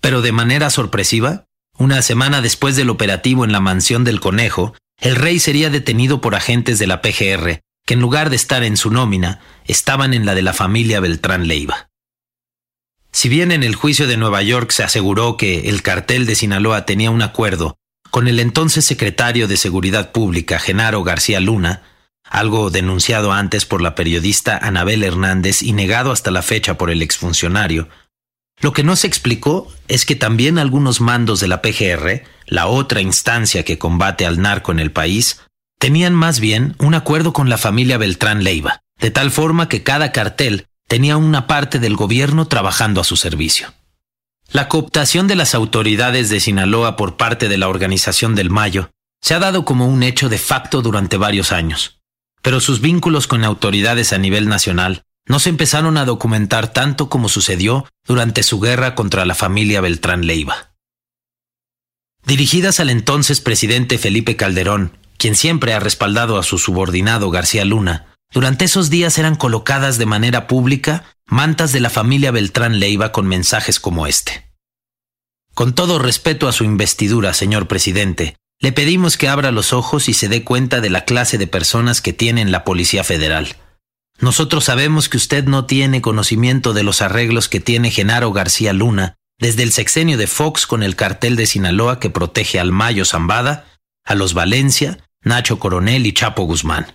Pero 0.00 0.22
de 0.22 0.32
manera 0.32 0.70
sorpresiva, 0.70 1.46
una 1.78 2.02
semana 2.02 2.40
después 2.40 2.76
del 2.76 2.90
operativo 2.90 3.44
en 3.44 3.52
la 3.52 3.60
mansión 3.60 4.04
del 4.04 4.20
conejo, 4.20 4.74
el 4.98 5.16
rey 5.16 5.38
sería 5.38 5.70
detenido 5.70 6.20
por 6.20 6.34
agentes 6.34 6.78
de 6.78 6.86
la 6.86 7.02
PGR, 7.02 7.60
que 7.86 7.94
en 7.94 8.00
lugar 8.00 8.30
de 8.30 8.36
estar 8.36 8.62
en 8.62 8.76
su 8.76 8.90
nómina, 8.90 9.40
estaban 9.66 10.14
en 10.14 10.24
la 10.24 10.34
de 10.34 10.42
la 10.42 10.52
familia 10.52 11.00
Beltrán 11.00 11.48
Leiva. 11.48 11.90
Si 13.12 13.28
bien 13.28 13.52
en 13.52 13.62
el 13.62 13.74
juicio 13.74 14.06
de 14.06 14.16
Nueva 14.16 14.42
York 14.42 14.70
se 14.70 14.82
aseguró 14.82 15.36
que 15.36 15.68
el 15.68 15.82
cartel 15.82 16.26
de 16.26 16.34
Sinaloa 16.34 16.86
tenía 16.86 17.10
un 17.10 17.22
acuerdo 17.22 17.76
con 18.10 18.28
el 18.28 18.40
entonces 18.40 18.84
secretario 18.84 19.48
de 19.48 19.56
Seguridad 19.56 20.12
Pública, 20.12 20.58
Genaro 20.58 21.02
García 21.02 21.40
Luna, 21.40 21.82
algo 22.24 22.70
denunciado 22.70 23.32
antes 23.32 23.66
por 23.66 23.82
la 23.82 23.94
periodista 23.94 24.56
Anabel 24.56 25.04
Hernández 25.04 25.62
y 25.62 25.72
negado 25.72 26.12
hasta 26.12 26.30
la 26.30 26.42
fecha 26.42 26.78
por 26.78 26.90
el 26.90 27.02
exfuncionario, 27.02 27.88
lo 28.60 28.72
que 28.72 28.84
no 28.84 28.96
se 28.96 29.06
explicó 29.06 29.70
es 29.88 30.06
que 30.06 30.16
también 30.16 30.58
algunos 30.58 31.00
mandos 31.00 31.40
de 31.40 31.48
la 31.48 31.60
PGR, 31.60 32.22
la 32.46 32.66
otra 32.66 33.00
instancia 33.00 33.64
que 33.64 33.78
combate 33.78 34.26
al 34.26 34.40
narco 34.40 34.72
en 34.72 34.80
el 34.80 34.92
país, 34.92 35.42
tenían 35.78 36.14
más 36.14 36.40
bien 36.40 36.74
un 36.78 36.94
acuerdo 36.94 37.32
con 37.32 37.48
la 37.48 37.58
familia 37.58 37.98
Beltrán 37.98 38.44
Leiva, 38.44 38.80
de 38.98 39.10
tal 39.10 39.30
forma 39.30 39.68
que 39.68 39.82
cada 39.82 40.12
cartel 40.12 40.66
tenía 40.88 41.16
una 41.16 41.46
parte 41.46 41.78
del 41.78 41.96
gobierno 41.96 42.46
trabajando 42.46 43.00
a 43.00 43.04
su 43.04 43.16
servicio. 43.16 43.72
La 44.50 44.68
cooptación 44.68 45.26
de 45.26 45.36
las 45.36 45.54
autoridades 45.54 46.30
de 46.30 46.40
Sinaloa 46.40 46.96
por 46.96 47.16
parte 47.16 47.48
de 47.48 47.58
la 47.58 47.68
Organización 47.68 48.34
del 48.34 48.50
Mayo 48.50 48.90
se 49.20 49.34
ha 49.34 49.38
dado 49.38 49.64
como 49.64 49.86
un 49.86 50.02
hecho 50.02 50.28
de 50.28 50.38
facto 50.38 50.82
durante 50.82 51.16
varios 51.16 51.50
años, 51.50 51.98
pero 52.42 52.60
sus 52.60 52.80
vínculos 52.80 53.26
con 53.26 53.42
autoridades 53.42 54.12
a 54.12 54.18
nivel 54.18 54.48
nacional 54.48 55.03
no 55.26 55.38
se 55.38 55.48
empezaron 55.48 55.96
a 55.96 56.04
documentar 56.04 56.72
tanto 56.72 57.08
como 57.08 57.28
sucedió 57.28 57.86
durante 58.06 58.42
su 58.42 58.60
guerra 58.60 58.94
contra 58.94 59.24
la 59.24 59.34
familia 59.34 59.80
Beltrán 59.80 60.26
Leiva. 60.26 60.74
Dirigidas 62.26 62.80
al 62.80 62.90
entonces 62.90 63.40
presidente 63.40 63.98
Felipe 63.98 64.36
Calderón, 64.36 64.96
quien 65.18 65.34
siempre 65.36 65.74
ha 65.74 65.80
respaldado 65.80 66.38
a 66.38 66.42
su 66.42 66.58
subordinado 66.58 67.30
García 67.30 67.64
Luna, 67.64 68.14
durante 68.32 68.64
esos 68.64 68.90
días 68.90 69.18
eran 69.18 69.36
colocadas 69.36 69.98
de 69.98 70.06
manera 70.06 70.46
pública 70.46 71.04
mantas 71.26 71.72
de 71.72 71.80
la 71.80 71.90
familia 71.90 72.30
Beltrán 72.30 72.78
Leiva 72.78 73.12
con 73.12 73.26
mensajes 73.26 73.80
como 73.80 74.06
este. 74.06 74.50
Con 75.54 75.74
todo 75.74 75.98
respeto 75.98 76.48
a 76.48 76.52
su 76.52 76.64
investidura, 76.64 77.32
señor 77.32 77.68
presidente, 77.68 78.36
le 78.60 78.72
pedimos 78.72 79.16
que 79.16 79.28
abra 79.28 79.52
los 79.52 79.72
ojos 79.72 80.08
y 80.08 80.14
se 80.14 80.28
dé 80.28 80.42
cuenta 80.42 80.80
de 80.80 80.90
la 80.90 81.04
clase 81.04 81.38
de 81.38 81.46
personas 81.46 82.00
que 82.00 82.12
tiene 82.12 82.44
la 82.44 82.64
Policía 82.64 83.04
Federal. 83.04 83.56
Nosotros 84.20 84.64
sabemos 84.64 85.08
que 85.08 85.16
usted 85.16 85.44
no 85.44 85.66
tiene 85.66 86.00
conocimiento 86.00 86.72
de 86.72 86.82
los 86.82 87.02
arreglos 87.02 87.48
que 87.48 87.60
tiene 87.60 87.90
Genaro 87.90 88.32
García 88.32 88.72
Luna 88.72 89.16
desde 89.38 89.62
el 89.64 89.72
sexenio 89.72 90.16
de 90.16 90.26
Fox 90.26 90.66
con 90.66 90.82
el 90.82 90.96
cartel 90.96 91.36
de 91.36 91.46
Sinaloa 91.46 91.98
que 91.98 92.10
protege 92.10 92.60
al 92.60 92.70
Mayo 92.70 93.04
Zambada, 93.04 93.66
a 94.04 94.14
los 94.14 94.34
Valencia, 94.34 94.98
Nacho 95.22 95.58
Coronel 95.58 96.06
y 96.06 96.12
Chapo 96.12 96.44
Guzmán. 96.44 96.94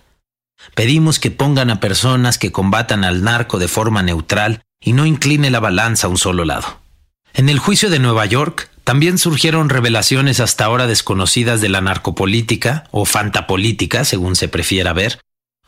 Pedimos 0.74 1.18
que 1.18 1.30
pongan 1.30 1.70
a 1.70 1.80
personas 1.80 2.38
que 2.38 2.52
combatan 2.52 3.04
al 3.04 3.22
narco 3.22 3.58
de 3.58 3.68
forma 3.68 4.02
neutral 4.02 4.62
y 4.80 4.92
no 4.92 5.06
incline 5.06 5.50
la 5.50 5.60
balanza 5.60 6.06
a 6.06 6.10
un 6.10 6.18
solo 6.18 6.44
lado. 6.44 6.80
En 7.34 7.48
el 7.48 7.58
juicio 7.58 7.90
de 7.90 7.98
Nueva 7.98 8.26
York 8.26 8.70
también 8.84 9.18
surgieron 9.18 9.68
revelaciones 9.68 10.40
hasta 10.40 10.64
ahora 10.64 10.86
desconocidas 10.86 11.60
de 11.60 11.68
la 11.68 11.80
narcopolítica 11.80 12.84
o 12.90 13.04
fantapolítica, 13.04 14.04
según 14.04 14.36
se 14.36 14.48
prefiera 14.48 14.92
ver, 14.92 15.20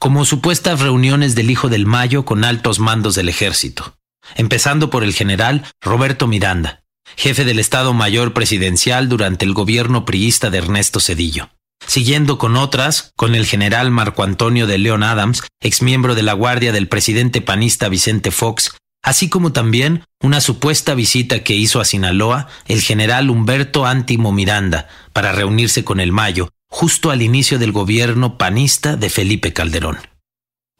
como 0.02 0.24
supuestas 0.24 0.80
reuniones 0.80 1.36
del 1.36 1.48
hijo 1.48 1.68
del 1.68 1.86
Mayo 1.86 2.24
con 2.24 2.42
altos 2.42 2.80
mandos 2.80 3.14
del 3.14 3.28
ejército, 3.28 3.94
empezando 4.34 4.90
por 4.90 5.04
el 5.04 5.14
general 5.14 5.62
Roberto 5.80 6.26
Miranda, 6.26 6.82
jefe 7.16 7.44
del 7.44 7.60
Estado 7.60 7.92
Mayor 7.92 8.34
Presidencial 8.34 9.08
durante 9.08 9.44
el 9.44 9.54
gobierno 9.54 10.04
priista 10.04 10.50
de 10.50 10.58
Ernesto 10.58 10.98
Cedillo 10.98 11.50
siguiendo 11.86 12.36
con 12.38 12.56
otras, 12.56 13.12
con 13.16 13.36
el 13.36 13.46
general 13.46 13.92
Marco 13.92 14.24
Antonio 14.24 14.66
de 14.66 14.78
León 14.78 15.04
Adams, 15.04 15.44
exmiembro 15.60 16.16
de 16.16 16.22
la 16.22 16.32
Guardia 16.32 16.72
del 16.72 16.88
presidente 16.88 17.40
panista 17.40 17.88
Vicente 17.88 18.30
Fox, 18.30 18.76
así 19.02 19.28
como 19.28 19.52
también 19.52 20.04
una 20.20 20.40
supuesta 20.40 20.94
visita 20.94 21.44
que 21.44 21.54
hizo 21.54 21.80
a 21.80 21.84
Sinaloa 21.84 22.48
el 22.66 22.80
general 22.80 23.30
Humberto 23.30 23.84
Antimo 23.84 24.32
Miranda 24.32 24.88
para 25.12 25.32
reunirse 25.32 25.84
con 25.84 26.00
el 26.00 26.12
Mayo, 26.12 26.50
justo 26.72 27.10
al 27.10 27.20
inicio 27.20 27.58
del 27.58 27.70
gobierno 27.70 28.38
panista 28.38 28.96
de 28.96 29.10
Felipe 29.10 29.52
Calderón. 29.52 29.98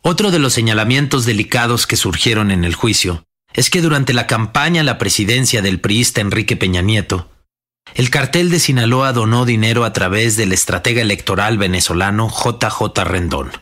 Otro 0.03 0.31
de 0.31 0.39
los 0.39 0.55
señalamientos 0.55 1.27
delicados 1.27 1.87
que 1.87 1.97
surgieron 1.97 2.51
en 2.51 2.65
el 2.65 2.75
juicio 2.75 3.25
es 3.53 3.69
que 3.69 3.83
durante 3.83 4.15
la 4.15 4.27
campaña 4.27 4.81
a 4.81 4.85
la 4.85 4.97
presidencia 4.97 5.61
del 5.61 5.81
priista 5.81 6.23
Enrique 6.23 6.57
Peña 6.57 6.81
Nieto, 6.81 7.31
el 7.95 8.09
cartel 8.09 8.51
de 8.51 8.59
Sinaloa 8.59 9.13
donó 9.13 9.45
dinero 9.45 9.85
a 9.85 9.93
través 9.93 10.37
del 10.39 10.53
estratega 10.53 11.03
electoral 11.03 11.59
venezolano 11.59 12.31
JJ 12.31 13.05
Rendón. 13.05 13.53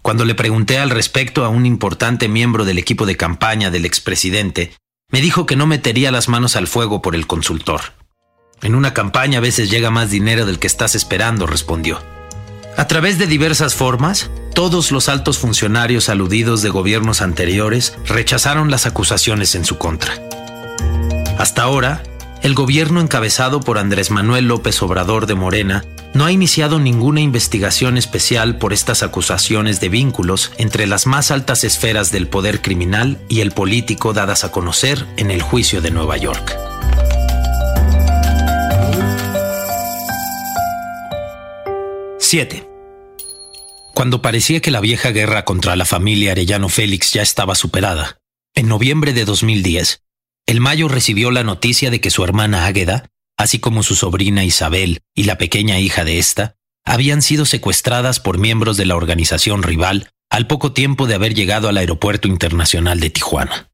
Cuando 0.00 0.24
le 0.24 0.34
pregunté 0.34 0.78
al 0.78 0.88
respecto 0.88 1.44
a 1.44 1.50
un 1.50 1.66
importante 1.66 2.28
miembro 2.28 2.64
del 2.64 2.78
equipo 2.78 3.04
de 3.04 3.18
campaña 3.18 3.70
del 3.70 3.84
expresidente, 3.84 4.72
me 5.12 5.20
dijo 5.20 5.44
que 5.44 5.56
no 5.56 5.66
metería 5.66 6.10
las 6.10 6.30
manos 6.30 6.56
al 6.56 6.68
fuego 6.68 7.02
por 7.02 7.14
el 7.14 7.26
consultor. 7.26 7.92
En 8.62 8.74
una 8.74 8.92
campaña 8.92 9.38
a 9.38 9.42
veces 9.42 9.70
llega 9.70 9.90
más 9.90 10.10
dinero 10.10 10.44
del 10.44 10.58
que 10.58 10.66
estás 10.66 10.94
esperando, 10.94 11.46
respondió. 11.46 12.02
A 12.76 12.86
través 12.86 13.18
de 13.18 13.26
diversas 13.26 13.74
formas, 13.74 14.30
todos 14.54 14.90
los 14.92 15.08
altos 15.08 15.38
funcionarios 15.38 16.08
aludidos 16.08 16.62
de 16.62 16.68
gobiernos 16.68 17.22
anteriores 17.22 17.96
rechazaron 18.06 18.70
las 18.70 18.86
acusaciones 18.86 19.54
en 19.54 19.64
su 19.64 19.78
contra. 19.78 20.14
Hasta 21.38 21.62
ahora, 21.62 22.02
el 22.42 22.54
gobierno 22.54 23.00
encabezado 23.00 23.60
por 23.60 23.78
Andrés 23.78 24.10
Manuel 24.10 24.46
López 24.46 24.80
Obrador 24.82 25.26
de 25.26 25.34
Morena 25.34 25.84
no 26.14 26.24
ha 26.24 26.32
iniciado 26.32 26.80
ninguna 26.80 27.20
investigación 27.20 27.96
especial 27.96 28.58
por 28.58 28.72
estas 28.72 29.02
acusaciones 29.02 29.80
de 29.80 29.88
vínculos 29.88 30.52
entre 30.56 30.86
las 30.86 31.06
más 31.06 31.30
altas 31.30 31.64
esferas 31.64 32.10
del 32.10 32.28
poder 32.28 32.62
criminal 32.62 33.18
y 33.28 33.40
el 33.40 33.52
político 33.52 34.12
dadas 34.12 34.44
a 34.44 34.50
conocer 34.50 35.06
en 35.16 35.30
el 35.30 35.42
juicio 35.42 35.80
de 35.80 35.90
Nueva 35.90 36.16
York. 36.16 36.67
¡7! 42.28 42.68
Cuando 43.94 44.20
parecía 44.20 44.60
que 44.60 44.70
la 44.70 44.80
vieja 44.80 45.12
guerra 45.12 45.46
contra 45.46 45.76
la 45.76 45.86
familia 45.86 46.32
Arellano 46.32 46.68
Félix 46.68 47.10
ya 47.12 47.22
estaba 47.22 47.54
superada, 47.54 48.20
en 48.54 48.68
noviembre 48.68 49.14
de 49.14 49.24
2010, 49.24 50.02
el 50.46 50.60
Mayo 50.60 50.88
recibió 50.88 51.30
la 51.30 51.42
noticia 51.42 51.90
de 51.90 52.02
que 52.02 52.10
su 52.10 52.22
hermana 52.24 52.66
Águeda, 52.66 53.08
así 53.38 53.60
como 53.60 53.82
su 53.82 53.94
sobrina 53.94 54.44
Isabel 54.44 55.00
y 55.14 55.24
la 55.24 55.38
pequeña 55.38 55.78
hija 55.78 56.04
de 56.04 56.18
ésta, 56.18 56.56
habían 56.84 57.22
sido 57.22 57.46
secuestradas 57.46 58.20
por 58.20 58.36
miembros 58.36 58.76
de 58.76 58.84
la 58.84 58.96
organización 58.96 59.62
rival 59.62 60.10
al 60.28 60.46
poco 60.46 60.74
tiempo 60.74 61.06
de 61.06 61.14
haber 61.14 61.32
llegado 61.32 61.70
al 61.70 61.78
Aeropuerto 61.78 62.28
Internacional 62.28 63.00
de 63.00 63.08
Tijuana. 63.08 63.70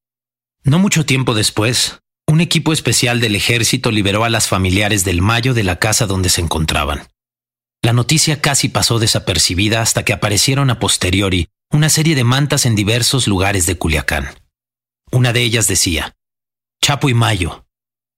No 0.63 0.79
mucho 0.79 1.05
tiempo 1.05 1.35
después, 1.35 1.99
un 2.29 2.41
equipo 2.41 2.73
especial 2.73 3.19
del 3.21 3.35
ejército 3.35 3.91
liberó 3.91 4.23
a 4.23 4.31
las 4.31 4.47
familiares 4.47 5.05
del 5.05 5.23
Mayo 5.23 5.55
de 5.55 5.65
la 5.65 5.81
casa 5.81 6.07
donde 6.07 6.29
se 6.29 6.41
encontraban. 6.41 7.09
La 7.85 7.93
noticia 7.93 8.41
casi 8.41 8.71
pasó 8.71 8.99
desapercibida 8.99 9.83
hasta 9.83 10.07
que 10.07 10.15
aparecieron 10.15 10.71
a 10.71 10.79
posteriori 10.79 11.51
una 11.71 11.91
serie 11.91 12.15
de 12.15 12.25
mantas 12.25 12.65
en 12.65 12.75
diversos 12.75 13.29
lugares 13.29 13.67
de 13.67 13.77
Culiacán. 13.77 14.31
Una 15.13 15.35
de 15.35 15.43
ellas 15.43 15.69
decía, 15.69 16.17
Chapo 16.83 17.11
y 17.11 17.15
Mayo, 17.15 17.67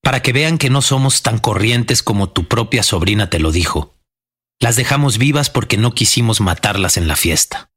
para 0.05 0.22
que 0.22 0.33
vean 0.33 0.59
que 0.59 0.70
no 0.70 0.83
somos 0.83 1.22
tan 1.22 1.38
corrientes 1.38 2.05
como 2.05 2.31
tu 2.31 2.46
propia 2.46 2.85
sobrina 2.85 3.29
te 3.29 3.40
lo 3.40 3.50
dijo. 3.50 3.96
Las 4.61 4.76
dejamos 4.76 5.18
vivas 5.18 5.50
porque 5.50 5.76
no 5.76 5.94
quisimos 5.96 6.40
matarlas 6.40 6.96
en 6.96 7.09
la 7.09 7.16
fiesta. 7.16 7.72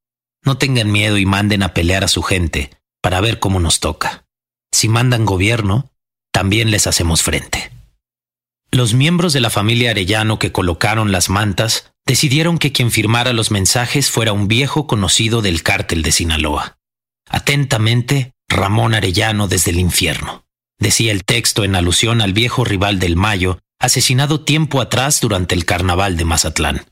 No 0.45 0.59
tengan 0.59 0.91
miedo 0.91 1.17
y 1.17 1.25
manden 1.25 1.63
a 1.63 1.73
pelear 1.73 2.03
a 2.03 2.07
su 2.07 2.21
gente 2.21 2.69
para 3.01 3.19
ver 3.19 3.39
cómo 3.39 3.59
nos 3.59 3.79
toca. 3.79 4.27
Si 4.71 4.89
mandan 4.89 5.25
gobierno, 5.25 5.89
también 6.31 6.69
les 6.69 6.85
hacemos 6.85 7.23
frente. 7.23 7.71
Los 8.71 8.93
miembros 8.93 9.33
de 9.33 9.39
la 9.39 9.49
familia 9.49 9.91
Arellano 9.91 10.39
que 10.39 10.51
colocaron 10.51 11.11
las 11.11 11.29
mantas 11.29 11.91
decidieron 12.05 12.57
que 12.57 12.71
quien 12.71 12.91
firmara 12.91 13.33
los 13.33 13.51
mensajes 13.51 14.09
fuera 14.09 14.33
un 14.33 14.47
viejo 14.47 14.87
conocido 14.87 15.41
del 15.41 15.63
cártel 15.63 16.01
de 16.03 16.11
Sinaloa. 16.11 16.77
Atentamente, 17.27 18.33
Ramón 18.47 18.93
Arellano 18.93 19.47
desde 19.47 19.71
el 19.71 19.79
infierno 19.79 20.45
decía 20.79 21.11
el 21.11 21.25
texto 21.25 21.63
en 21.63 21.75
alusión 21.75 22.21
al 22.21 22.33
viejo 22.33 22.63
rival 22.63 22.99
del 22.99 23.15
Mayo, 23.15 23.59
asesinado 23.79 24.41
tiempo 24.41 24.81
atrás 24.81 25.21
durante 25.21 25.53
el 25.53 25.65
carnaval 25.65 26.17
de 26.17 26.25
Mazatlán. 26.25 26.85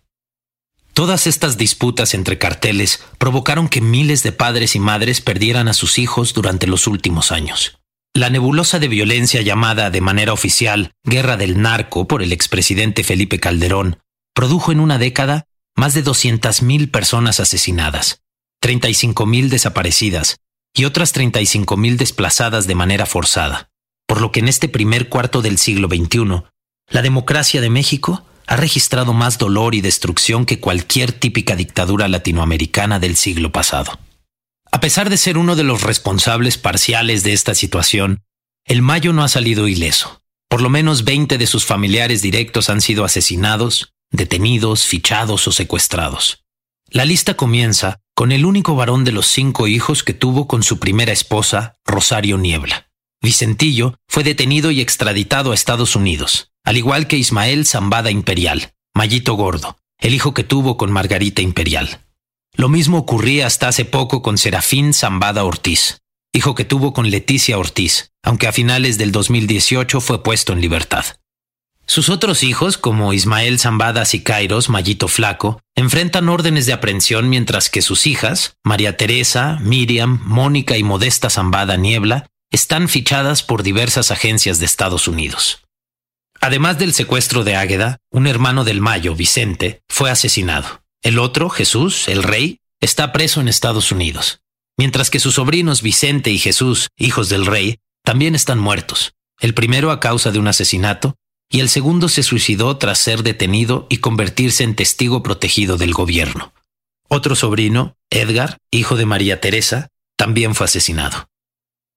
Todas 0.93 1.27
estas 1.27 1.57
disputas 1.57 2.13
entre 2.13 2.37
carteles 2.37 3.03
provocaron 3.17 3.69
que 3.69 3.81
miles 3.81 4.23
de 4.23 4.31
padres 4.31 4.75
y 4.75 4.79
madres 4.79 5.21
perdieran 5.21 5.67
a 5.67 5.73
sus 5.73 5.99
hijos 5.99 6.33
durante 6.33 6.67
los 6.67 6.87
últimos 6.87 7.31
años. 7.31 7.76
La 8.17 8.31
nebulosa 8.31 8.79
de 8.79 8.87
violencia 8.87 9.43
llamada 9.43 9.91
de 9.91 10.01
manera 10.01 10.33
oficial 10.33 10.91
Guerra 11.03 11.37
del 11.37 11.61
Narco 11.61 12.07
por 12.07 12.23
el 12.23 12.31
expresidente 12.31 13.03
Felipe 13.03 13.39
Calderón 13.39 13.99
produjo 14.33 14.71
en 14.71 14.79
una 14.79 14.97
década 14.97 15.45
más 15.75 15.93
de 15.93 16.03
200.000 16.03 16.89
personas 16.89 17.39
asesinadas, 17.39 18.23
35.000 18.63 19.49
desaparecidas 19.49 20.37
y 20.73 20.85
otras 20.85 21.13
35.000 21.13 21.95
desplazadas 21.97 22.65
de 22.65 22.73
manera 22.73 23.05
forzada 23.05 23.69
por 24.07 24.21
lo 24.21 24.31
que 24.31 24.39
en 24.39 24.47
este 24.47 24.69
primer 24.69 25.09
cuarto 25.09 25.41
del 25.41 25.59
siglo 25.59 25.87
XXI, 25.87 26.43
la 26.89 27.01
democracia 27.01 27.61
de 27.61 27.69
México 27.69 28.25
ha 28.47 28.55
registrado 28.55 29.13
más 29.13 29.37
dolor 29.37 29.75
y 29.75 29.81
destrucción 29.81 30.45
que 30.45 30.59
cualquier 30.59 31.11
típica 31.11 31.55
dictadura 31.55 32.07
latinoamericana 32.07 32.99
del 32.99 33.17
siglo 33.17 33.51
pasado. 33.51 33.99
A 34.77 34.79
pesar 34.79 35.09
de 35.09 35.17
ser 35.17 35.39
uno 35.39 35.55
de 35.55 35.63
los 35.63 35.81
responsables 35.81 36.59
parciales 36.59 37.23
de 37.23 37.33
esta 37.33 37.55
situación, 37.55 38.21
el 38.63 38.83
Mayo 38.83 39.11
no 39.11 39.23
ha 39.23 39.27
salido 39.27 39.67
ileso. 39.67 40.21
Por 40.47 40.61
lo 40.61 40.69
menos 40.69 41.03
20 41.03 41.39
de 41.39 41.47
sus 41.47 41.65
familiares 41.65 42.21
directos 42.21 42.69
han 42.69 42.81
sido 42.81 43.03
asesinados, 43.03 43.95
detenidos, 44.11 44.85
fichados 44.85 45.47
o 45.47 45.51
secuestrados. 45.51 46.45
La 46.91 47.05
lista 47.05 47.33
comienza 47.33 48.01
con 48.13 48.31
el 48.31 48.45
único 48.45 48.75
varón 48.75 49.03
de 49.03 49.13
los 49.13 49.25
cinco 49.25 49.65
hijos 49.65 50.03
que 50.03 50.13
tuvo 50.13 50.47
con 50.47 50.61
su 50.61 50.77
primera 50.77 51.11
esposa, 51.11 51.73
Rosario 51.83 52.37
Niebla. 52.37 52.91
Vicentillo 53.19 53.95
fue 54.07 54.23
detenido 54.23 54.69
y 54.69 54.79
extraditado 54.79 55.53
a 55.53 55.55
Estados 55.55 55.95
Unidos, 55.95 56.51
al 56.63 56.77
igual 56.77 57.07
que 57.07 57.17
Ismael 57.17 57.65
Zambada 57.65 58.11
Imperial, 58.11 58.73
Mayito 58.93 59.33
Gordo, 59.33 59.79
el 59.97 60.13
hijo 60.13 60.35
que 60.35 60.43
tuvo 60.43 60.77
con 60.77 60.91
Margarita 60.91 61.41
Imperial. 61.41 62.06
Lo 62.57 62.69
mismo 62.69 62.97
ocurría 62.97 63.45
hasta 63.45 63.67
hace 63.67 63.85
poco 63.85 64.23
con 64.23 64.39
Serafín 64.39 64.95
Zambada 64.95 65.43
Ortiz, 65.43 65.99
hijo 66.33 66.55
que 66.55 66.65
tuvo 66.65 66.91
con 66.91 67.11
Leticia 67.11 67.59
Ortiz, 67.59 68.09
aunque 68.23 68.47
a 68.47 68.51
finales 68.51 68.97
del 68.97 69.11
2018 69.11 70.01
fue 70.01 70.23
puesto 70.23 70.53
en 70.53 70.61
libertad. 70.61 71.05
Sus 71.85 72.09
otros 72.09 72.41
hijos, 72.41 72.79
como 72.79 73.13
Ismael 73.13 73.59
Zambada 73.59 74.05
Sicairos, 74.05 74.69
Mayito 74.69 75.07
Flaco, 75.07 75.61
enfrentan 75.75 76.29
órdenes 76.29 76.65
de 76.65 76.73
aprehensión 76.73 77.29
mientras 77.29 77.69
que 77.69 77.83
sus 77.83 78.07
hijas, 78.07 78.55
María 78.63 78.97
Teresa, 78.97 79.59
Miriam, 79.61 80.19
Mónica 80.25 80.77
y 80.77 80.83
Modesta 80.83 81.29
Zambada 81.29 81.77
Niebla, 81.77 82.25
están 82.51 82.89
fichadas 82.89 83.43
por 83.43 83.61
diversas 83.61 84.09
agencias 84.09 84.57
de 84.57 84.65
Estados 84.65 85.07
Unidos. 85.07 85.63
Además 86.41 86.79
del 86.79 86.95
secuestro 86.95 87.43
de 87.43 87.55
Águeda, 87.55 87.97
un 88.09 88.25
hermano 88.25 88.63
del 88.63 88.81
Mayo, 88.81 89.13
Vicente, 89.13 89.83
fue 89.87 90.09
asesinado. 90.09 90.81
El 91.01 91.19
otro, 91.19 91.49
Jesús, 91.49 92.07
el 92.07 92.23
rey, 92.23 92.59
está 92.81 93.11
preso 93.11 93.41
en 93.41 93.47
Estados 93.47 93.91
Unidos, 93.91 94.41
mientras 94.77 95.09
que 95.09 95.19
sus 95.19 95.35
sobrinos 95.35 95.81
Vicente 95.81 96.31
y 96.31 96.39
Jesús, 96.39 96.89
hijos 96.97 97.29
del 97.29 97.45
rey, 97.45 97.79
también 98.03 98.35
están 98.35 98.59
muertos, 98.59 99.13
el 99.39 99.53
primero 99.53 99.91
a 99.91 99.99
causa 99.99 100.31
de 100.31 100.39
un 100.39 100.47
asesinato 100.47 101.15
y 101.49 101.59
el 101.61 101.69
segundo 101.69 102.09
se 102.09 102.23
suicidó 102.23 102.77
tras 102.77 102.99
ser 102.99 103.23
detenido 103.23 103.87
y 103.89 103.97
convertirse 103.97 104.63
en 104.63 104.75
testigo 104.75 105.23
protegido 105.23 105.77
del 105.77 105.93
gobierno. 105.93 106.53
Otro 107.07 107.35
sobrino, 107.35 107.95
Edgar, 108.09 108.57
hijo 108.71 108.97
de 108.97 109.05
María 109.05 109.39
Teresa, 109.39 109.89
también 110.17 110.55
fue 110.55 110.65
asesinado. 110.65 111.29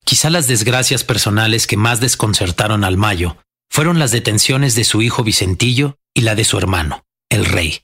Quizá 0.05 0.31
las 0.31 0.47
desgracias 0.47 1.05
personales 1.05 1.67
que 1.67 1.77
más 1.77 2.01
desconcertaron 2.01 2.85
al 2.85 2.97
Mayo 2.97 3.39
fueron 3.71 3.99
las 3.99 4.13
detenciones 4.13 4.75
de 4.75 4.85
su 4.85 5.03
hijo 5.03 5.25
Vicentillo 5.25 5.99
y 6.15 6.23
la 6.23 6.35
de 6.35 6.45
su 6.45 6.59
hermano, 6.59 7.05
el 7.29 7.45
rey. 7.45 7.83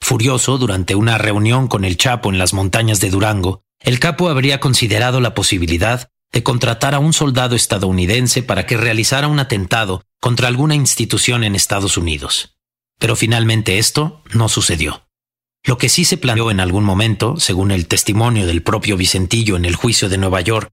Furioso 0.00 0.58
durante 0.58 0.94
una 0.94 1.18
reunión 1.18 1.68
con 1.68 1.84
el 1.84 1.96
Chapo 1.96 2.30
en 2.30 2.38
las 2.38 2.54
montañas 2.54 3.00
de 3.00 3.10
Durango, 3.10 3.62
el 3.80 4.00
capo 4.00 4.28
habría 4.28 4.60
considerado 4.60 5.20
la 5.20 5.34
posibilidad 5.34 6.10
de 6.32 6.42
contratar 6.42 6.94
a 6.94 6.98
un 6.98 7.12
soldado 7.12 7.56
estadounidense 7.56 8.42
para 8.42 8.66
que 8.66 8.76
realizara 8.76 9.28
un 9.28 9.38
atentado 9.38 10.02
contra 10.20 10.48
alguna 10.48 10.74
institución 10.74 11.44
en 11.44 11.54
Estados 11.54 11.96
Unidos. 11.96 12.56
Pero 12.98 13.16
finalmente 13.16 13.78
esto 13.78 14.22
no 14.32 14.48
sucedió. 14.48 15.04
Lo 15.64 15.78
que 15.78 15.88
sí 15.88 16.04
se 16.04 16.16
planeó 16.16 16.50
en 16.50 16.60
algún 16.60 16.84
momento, 16.84 17.38
según 17.38 17.70
el 17.70 17.86
testimonio 17.86 18.46
del 18.46 18.62
propio 18.62 18.96
Vicentillo 18.96 19.56
en 19.56 19.64
el 19.64 19.76
juicio 19.76 20.08
de 20.08 20.18
Nueva 20.18 20.40
York, 20.40 20.72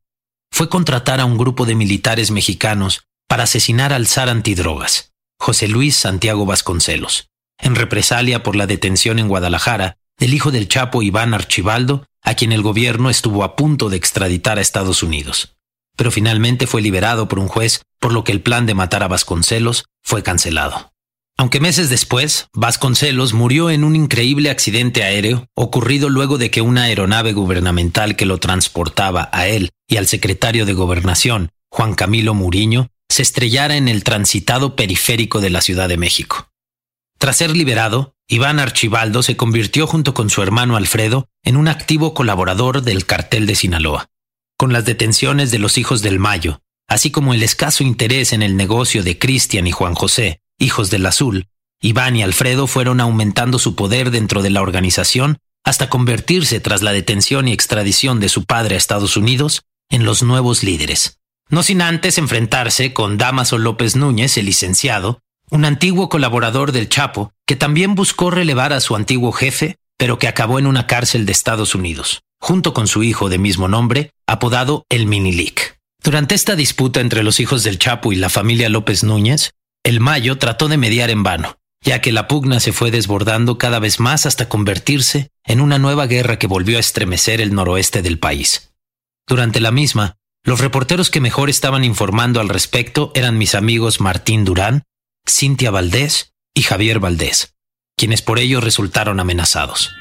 fue 0.51 0.69
contratar 0.69 1.19
a 1.19 1.25
un 1.25 1.37
grupo 1.37 1.65
de 1.65 1.75
militares 1.75 2.31
mexicanos 2.31 3.07
para 3.27 3.43
asesinar 3.43 3.93
al 3.93 4.07
zar 4.07 4.29
antidrogas, 4.29 5.13
José 5.39 5.67
Luis 5.67 5.95
Santiago 5.95 6.45
Vasconcelos, 6.45 7.29
en 7.59 7.75
represalia 7.75 8.43
por 8.43 8.55
la 8.55 8.67
detención 8.67 9.19
en 9.19 9.27
Guadalajara 9.27 9.97
del 10.17 10.33
hijo 10.33 10.51
del 10.51 10.67
Chapo 10.67 11.01
Iván 11.01 11.33
Archibaldo 11.33 12.05
a 12.21 12.33
quien 12.33 12.51
el 12.51 12.61
gobierno 12.61 13.09
estuvo 13.09 13.43
a 13.43 13.55
punto 13.55 13.89
de 13.89 13.97
extraditar 13.97 14.57
a 14.57 14.61
Estados 14.61 15.03
Unidos. 15.03 15.55
Pero 15.95 16.11
finalmente 16.11 16.67
fue 16.67 16.81
liberado 16.81 17.27
por 17.27 17.39
un 17.39 17.47
juez, 17.47 17.83
por 17.99 18.11
lo 18.11 18.23
que 18.23 18.31
el 18.31 18.41
plan 18.41 18.65
de 18.65 18.73
matar 18.73 19.03
a 19.03 19.07
Vasconcelos 19.07 19.85
fue 20.01 20.23
cancelado. 20.23 20.91
Aunque 21.37 21.59
meses 21.59 21.89
después, 21.89 22.47
Vasconcelos 22.53 23.33
murió 23.33 23.69
en 23.69 23.83
un 23.83 23.95
increíble 23.95 24.49
accidente 24.49 25.03
aéreo 25.03 25.47
ocurrido 25.53 26.09
luego 26.09 26.37
de 26.37 26.49
que 26.49 26.61
una 26.61 26.83
aeronave 26.83 27.33
gubernamental 27.33 28.15
que 28.15 28.25
lo 28.25 28.39
transportaba 28.39 29.29
a 29.33 29.47
él 29.47 29.71
y 29.87 29.97
al 29.97 30.07
secretario 30.07 30.65
de 30.65 30.73
Gobernación, 30.73 31.49
Juan 31.69 31.93
Camilo 31.93 32.33
Muriño, 32.33 32.87
se 33.09 33.21
estrellara 33.21 33.75
en 33.75 33.87
el 33.87 34.03
transitado 34.03 34.75
periférico 34.75 35.41
de 35.41 35.49
la 35.49 35.61
Ciudad 35.61 35.89
de 35.89 35.97
México. 35.97 36.49
Tras 37.17 37.37
ser 37.37 37.55
liberado, 37.55 38.15
Iván 38.27 38.59
Archibaldo 38.59 39.23
se 39.23 39.37
convirtió 39.37 39.87
junto 39.87 40.13
con 40.13 40.29
su 40.29 40.41
hermano 40.41 40.75
Alfredo 40.75 41.27
en 41.43 41.57
un 41.57 41.67
activo 41.67 42.13
colaborador 42.13 42.81
del 42.81 43.05
cartel 43.05 43.45
de 43.45 43.55
Sinaloa. 43.55 44.09
Con 44.57 44.73
las 44.73 44.85
detenciones 44.85 45.51
de 45.51 45.59
los 45.59 45.77
hijos 45.77 46.01
del 46.01 46.19
Mayo, 46.19 46.61
así 46.87 47.11
como 47.11 47.33
el 47.33 47.43
escaso 47.43 47.83
interés 47.83 48.33
en 48.33 48.41
el 48.41 48.57
negocio 48.57 49.03
de 49.03 49.19
Cristian 49.19 49.67
y 49.67 49.71
Juan 49.71 49.95
José, 49.95 50.41
hijos 50.57 50.89
del 50.89 51.05
Azul, 51.05 51.47
Iván 51.81 52.15
y 52.15 52.23
Alfredo 52.23 52.67
fueron 52.67 52.99
aumentando 52.99 53.59
su 53.59 53.75
poder 53.75 54.11
dentro 54.11 54.41
de 54.41 54.49
la 54.49 54.61
organización 54.61 55.37
hasta 55.63 55.89
convertirse 55.89 56.59
tras 56.59 56.81
la 56.81 56.93
detención 56.93 57.47
y 57.47 57.53
extradición 57.53 58.19
de 58.19 58.29
su 58.29 58.45
padre 58.45 58.75
a 58.75 58.77
Estados 58.77 59.17
Unidos 59.17 59.63
en 59.89 60.05
los 60.05 60.23
nuevos 60.23 60.63
líderes. 60.63 61.19
No 61.49 61.63
sin 61.63 61.81
antes 61.81 62.17
enfrentarse 62.17 62.93
con 62.93 63.17
Damaso 63.17 63.57
López 63.57 63.95
Núñez, 63.95 64.37
el 64.37 64.45
licenciado, 64.45 65.21
un 65.49 65.65
antiguo 65.65 66.09
colaborador 66.09 66.71
del 66.71 66.89
Chapo, 66.89 67.31
que 67.45 67.55
también 67.55 67.95
buscó 67.95 68.31
relevar 68.31 68.73
a 68.73 68.79
su 68.79 68.95
antiguo 68.95 69.31
jefe, 69.31 69.77
pero 69.97 70.19
que 70.19 70.27
acabó 70.27 70.59
en 70.59 70.67
una 70.67 70.87
cárcel 70.87 71.25
de 71.25 71.31
Estados 71.31 71.75
Unidos, 71.75 72.23
junto 72.39 72.73
con 72.73 72.87
su 72.87 73.03
hijo 73.03 73.29
de 73.29 73.37
mismo 73.37 73.67
nombre, 73.67 74.11
apodado 74.27 74.85
el 74.89 75.05
Minilic. 75.05 75.77
Durante 76.03 76.35
esta 76.35 76.55
disputa 76.55 76.99
entre 76.99 77.23
los 77.23 77.39
hijos 77.39 77.63
del 77.63 77.79
Chapo 77.79 78.11
y 78.11 78.15
la 78.15 78.29
familia 78.29 78.69
López 78.69 79.03
Núñez, 79.03 79.51
el 79.83 79.99
Mayo 79.99 80.37
trató 80.37 80.67
de 80.67 80.77
mediar 80.77 81.09
en 81.09 81.23
vano, 81.23 81.57
ya 81.81 82.01
que 82.01 82.11
la 82.11 82.27
pugna 82.27 82.59
se 82.59 82.73
fue 82.73 82.91
desbordando 82.91 83.57
cada 83.57 83.79
vez 83.79 83.99
más 83.99 84.25
hasta 84.25 84.49
convertirse 84.49 85.29
en 85.45 85.61
una 85.61 85.77
nueva 85.77 86.07
guerra 86.07 86.37
que 86.37 86.47
volvió 86.47 86.77
a 86.77 86.79
estremecer 86.79 87.41
el 87.41 87.53
noroeste 87.53 88.01
del 88.01 88.19
país. 88.19 88.73
Durante 89.27 89.59
la 89.59 89.71
misma, 89.71 90.15
los 90.43 90.59
reporteros 90.59 91.09
que 91.09 91.21
mejor 91.21 91.49
estaban 91.49 91.83
informando 91.83 92.39
al 92.39 92.49
respecto 92.49 93.11
eran 93.15 93.37
mis 93.37 93.55
amigos 93.55 93.99
Martín 93.99 94.45
Durán 94.45 94.83
Cintia 95.27 95.71
Valdés 95.71 96.33
y 96.53 96.61
Javier 96.61 96.99
Valdés, 96.99 97.55
quienes 97.97 98.21
por 98.21 98.39
ello 98.39 98.61
resultaron 98.61 99.19
amenazados. 99.19 99.91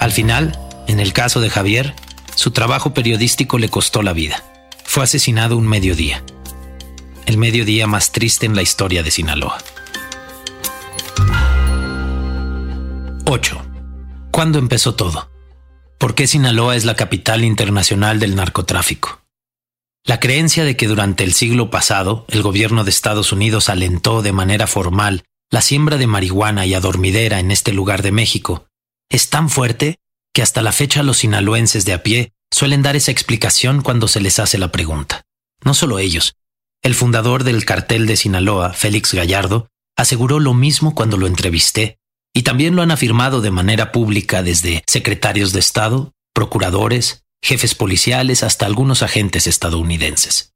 Al 0.00 0.12
final, 0.12 0.58
en 0.88 1.00
el 1.00 1.12
caso 1.12 1.40
de 1.40 1.50
Javier, 1.50 1.94
su 2.34 2.50
trabajo 2.50 2.92
periodístico 2.92 3.58
le 3.58 3.68
costó 3.68 4.02
la 4.02 4.12
vida. 4.12 4.42
Fue 4.84 5.04
asesinado 5.04 5.56
un 5.56 5.68
mediodía. 5.68 6.22
El 7.26 7.38
mediodía 7.38 7.86
más 7.86 8.12
triste 8.12 8.44
en 8.44 8.56
la 8.56 8.62
historia 8.62 9.02
de 9.02 9.10
Sinaloa. 9.10 9.58
8. 13.26 13.62
¿Cuándo 14.30 14.58
empezó 14.58 14.94
todo? 14.94 15.30
¿Por 15.98 16.14
qué 16.14 16.26
Sinaloa 16.26 16.76
es 16.76 16.84
la 16.84 16.96
capital 16.96 17.44
internacional 17.44 18.18
del 18.18 18.34
narcotráfico? 18.36 19.23
La 20.06 20.20
creencia 20.20 20.64
de 20.64 20.76
que 20.76 20.86
durante 20.86 21.24
el 21.24 21.32
siglo 21.32 21.70
pasado 21.70 22.26
el 22.28 22.42
gobierno 22.42 22.84
de 22.84 22.90
Estados 22.90 23.32
Unidos 23.32 23.70
alentó 23.70 24.20
de 24.20 24.32
manera 24.32 24.66
formal 24.66 25.24
la 25.50 25.62
siembra 25.62 25.96
de 25.96 26.06
marihuana 26.06 26.66
y 26.66 26.74
adormidera 26.74 27.40
en 27.40 27.50
este 27.50 27.72
lugar 27.72 28.02
de 28.02 28.12
México 28.12 28.66
es 29.08 29.30
tan 29.30 29.48
fuerte 29.48 29.96
que 30.34 30.42
hasta 30.42 30.60
la 30.60 30.72
fecha 30.72 31.02
los 31.02 31.18
sinaloenses 31.18 31.86
de 31.86 31.94
a 31.94 32.02
pie 32.02 32.32
suelen 32.52 32.82
dar 32.82 32.96
esa 32.96 33.12
explicación 33.12 33.80
cuando 33.80 34.06
se 34.06 34.20
les 34.20 34.38
hace 34.38 34.58
la 34.58 34.72
pregunta. 34.72 35.22
No 35.62 35.72
solo 35.72 35.98
ellos. 35.98 36.34
El 36.82 36.94
fundador 36.94 37.44
del 37.44 37.64
cartel 37.64 38.06
de 38.06 38.16
Sinaloa, 38.16 38.74
Félix 38.74 39.14
Gallardo, 39.14 39.68
aseguró 39.96 40.38
lo 40.38 40.52
mismo 40.52 40.94
cuando 40.94 41.16
lo 41.16 41.26
entrevisté, 41.26 41.98
y 42.34 42.42
también 42.42 42.76
lo 42.76 42.82
han 42.82 42.90
afirmado 42.90 43.40
de 43.40 43.50
manera 43.50 43.92
pública 43.92 44.42
desde 44.42 44.82
secretarios 44.86 45.52
de 45.52 45.60
Estado, 45.60 46.12
procuradores, 46.34 47.23
jefes 47.44 47.74
policiales 47.74 48.42
hasta 48.42 48.64
algunos 48.64 49.02
agentes 49.02 49.46
estadounidenses. 49.46 50.54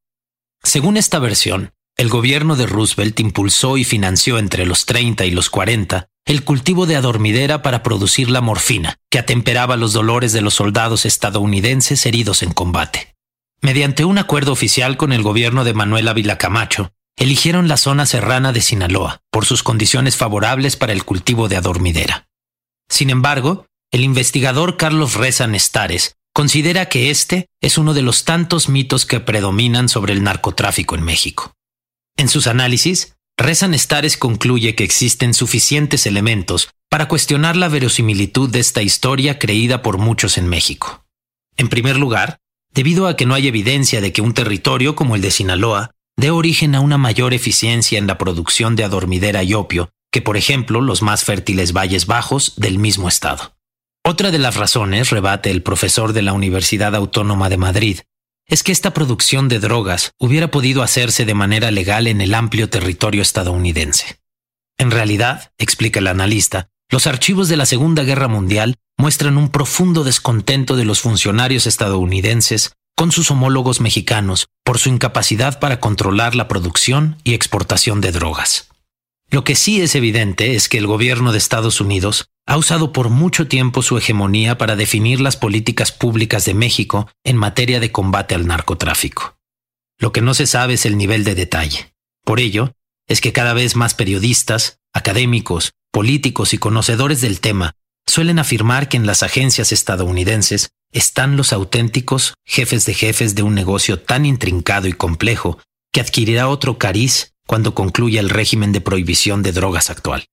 Según 0.63 0.97
esta 0.97 1.19
versión, 1.19 1.75
el 1.99 2.09
gobierno 2.09 2.57
de 2.57 2.67
Roosevelt 2.67 3.21
impulsó 3.21 3.77
y 3.77 3.85
financió 3.85 4.39
entre 4.39 4.65
los 4.65 4.87
30 4.87 5.27
y 5.27 5.31
los 5.31 5.51
40 5.51 6.09
el 6.25 6.45
cultivo 6.45 6.87
de 6.87 6.97
adormidera 6.97 7.63
para 7.63 7.83
producir 7.83 8.31
la 8.31 8.41
morfina, 8.41 8.97
que 9.11 9.19
atemperaba 9.19 9.77
los 9.77 9.93
dolores 9.93 10.33
de 10.33 10.41
los 10.41 10.55
soldados 10.55 11.05
estadounidenses 11.05 12.05
heridos 12.07 12.43
en 12.43 12.53
combate. 12.53 13.15
Mediante 13.61 14.05
un 14.05 14.19
acuerdo 14.19 14.53
oficial 14.53 14.97
con 14.97 15.13
el 15.13 15.23
gobierno 15.23 15.65
de 15.65 15.75
Manuel 15.75 16.09
Ávila 16.09 16.39
Camacho, 16.39 16.93
eligieron 17.17 17.69
la 17.69 17.77
zona 17.77 18.07
serrana 18.07 18.53
de 18.53 18.61
Sinaloa 18.61 19.21
por 19.31 19.45
sus 19.45 19.63
condiciones 19.63 20.17
favorables 20.17 20.77
para 20.77 20.93
el 20.93 21.05
cultivo 21.05 21.49
de 21.49 21.57
adormidera. 21.57 22.29
Sin 22.89 23.11
embargo, 23.11 23.67
el 23.91 24.05
investigador 24.05 24.77
Carlos 24.77 25.15
Reza 25.15 25.47
Nestares 25.47 26.18
considera 26.39 26.87
que 26.87 27.11
este 27.11 27.49
es 27.61 27.79
uno 27.79 27.95
de 27.95 28.03
los 28.03 28.25
tantos 28.25 28.69
mitos 28.69 29.07
que 29.07 29.19
predominan 29.19 29.89
sobre 29.89 30.13
el 30.13 30.23
narcotráfico 30.23 30.95
en 30.95 31.03
México. 31.03 31.53
En 32.17 32.29
sus 32.29 32.47
análisis, 32.47 33.17
Rezan 33.37 33.75
Estares 33.75 34.17
concluye 34.17 34.77
que 34.77 34.85
existen 34.85 35.35
suficientes 35.35 36.07
elementos 36.07 36.69
para 36.89 37.09
cuestionar 37.09 37.57
la 37.57 37.67
verosimilitud 37.67 38.49
de 38.51 38.61
esta 38.61 38.83
historia 38.83 39.41
creída 39.41 39.83
por 39.83 39.99
muchos 39.99 40.39
en 40.39 40.49
México. 40.49 41.05
En 41.57 41.69
primer 41.69 41.97
lugar, 41.97 42.39
debido 42.73 43.09
a 43.09 43.17
que 43.17 43.27
no 43.27 43.35
hay 43.35 43.49
evidencia 43.49 44.01
de 44.01 44.13
que 44.13 44.23
un 44.23 44.33
territorio 44.33 44.95
como 44.95 45.17
el 45.17 45.23
de 45.23 45.33
Sinaloa 45.33 45.91
dé 46.17 46.31
origen 46.31 46.77
a 46.77 46.81
una 46.81 46.99
mayor 46.99 47.35
eficiencia 47.35 47.99
en 47.99 48.07
la 48.07 48.17
producción 48.17 48.77
de 48.77 48.85
adormidera 48.85 49.43
y 49.43 49.55
opio 49.55 49.91
que, 50.13 50.23
por 50.23 50.37
ejemplo, 50.37 50.81
los 50.83 51.03
más 51.03 51.25
fértiles 51.25 51.73
valles 51.73 52.07
bajos 52.07 52.55
del 52.55 52.79
mismo 52.79 53.09
estado. 53.09 53.58
Otra 54.09 54.31
de 54.31 54.39
las 54.39 54.57
razones, 54.57 55.11
rebate 55.11 55.51
el 55.51 55.63
profesor 55.63 56.15
de 56.15 56.23
la 56.23 56.33
Universidad 56.33 56.95
Autónoma 56.95 57.51
de 57.51 57.59
Madrid, 57.59 58.01
es 58.47 58.63
que 58.63 58.73
esta 58.73 58.95
producción 58.95 59.51
de 59.51 59.59
drogas 59.59 60.13
hubiera 60.19 60.51
podido 60.51 60.83
hacerse 60.83 61.27
de 61.27 61.35
manera 61.35 61.71
legal 61.71 62.07
en 62.07 62.23
el 62.23 62.33
amplio 62.33 62.71
territorio 62.71 63.21
estadounidense. 63.21 64.19
En 64.79 64.91
realidad, 64.91 65.53
explica 65.59 66.01
el 66.01 66.07
analista, 66.07 66.71
los 66.91 67.07
archivos 67.07 67.51
de 67.51 67.59
la 67.59 67.67
Segunda 67.67 68.03
Guerra 68.03 68.29
Mundial 68.29 68.77
muestran 68.97 69.37
un 69.37 69.51
profundo 69.51 70.05
descontento 70.05 70.75
de 70.75 70.87
los 70.87 71.03
funcionarios 71.03 71.67
estadounidenses 71.67 72.73
con 72.97 73.13
sus 73.13 73.31
homólogos 73.31 73.83
mexicanos 73.83 74.47
por 74.65 74.79
su 74.79 74.89
incapacidad 74.89 75.61
para 75.61 75.81
controlar 75.81 76.35
la 76.35 76.49
producción 76.49 77.19
y 77.25 77.35
exportación 77.35 78.01
de 78.01 78.13
drogas. 78.13 78.69
Lo 79.31 79.45
que 79.45 79.55
sí 79.55 79.83
es 79.83 79.95
evidente 79.95 80.55
es 80.55 80.71
que 80.71 80.79
el 80.79 80.87
gobierno 80.87 81.33
de 81.33 81.39
Estados 81.39 81.83
Unidos 81.83 82.31
ha 82.49 82.57
usado 82.57 82.95
por 82.95 83.11
mucho 83.11 83.47
tiempo 83.47 83.83
su 83.83 83.99
hegemonía 83.99 84.57
para 84.57 84.75
definir 84.75 85.21
las 85.21 85.37
políticas 85.37 85.93
públicas 85.93 86.47
de 86.47 86.55
México 86.55 87.07
en 87.23 87.37
materia 87.37 87.79
de 87.79 87.93
combate 87.93 88.35
al 88.35 88.47
narcotráfico. 88.47 89.37
Lo 89.99 90.13
que 90.13 90.23
no 90.23 90.33
se 90.33 90.47
sabe 90.47 90.75
es 90.75 90.87
el 90.87 90.97
nivel 90.97 91.25
de 91.25 91.35
detalle. 91.35 91.93
Por 92.25 92.41
ello, 92.41 92.73
es 93.07 93.21
que 93.21 93.35
cada 93.35 93.53
vez 93.53 93.77
más 93.77 93.93
periodistas, 93.93 94.81
académicos, 94.95 95.73
políticos 95.93 96.55
y 96.55 96.59
conocedores 96.59 97.21
del 97.21 97.41
tema 97.41 97.73
suelen 98.07 98.39
afirmar 98.39 98.89
que 98.89 98.97
en 98.97 99.07
las 99.07 99.23
agencias 99.23 99.71
estadounidenses 99.71 100.71
están 100.91 101.37
los 101.37 101.53
auténticos 101.53 102.33
jefes 102.47 102.87
de 102.87 102.95
jefes 102.95 103.35
de 103.35 103.43
un 103.43 103.55
negocio 103.55 104.01
tan 104.01 104.25
intrincado 104.25 104.89
y 104.89 104.95
complejo 104.95 105.59
que 105.93 106.01
adquirirá 106.01 106.49
otro 106.49 106.79
cariz 106.79 107.35
cuando 107.47 107.75
concluya 107.75 108.21
el 108.21 108.31
régimen 108.31 108.73
de 108.73 108.81
prohibición 108.81 109.43
de 109.43 109.53
drogas 109.53 109.91
actual. 109.91 110.25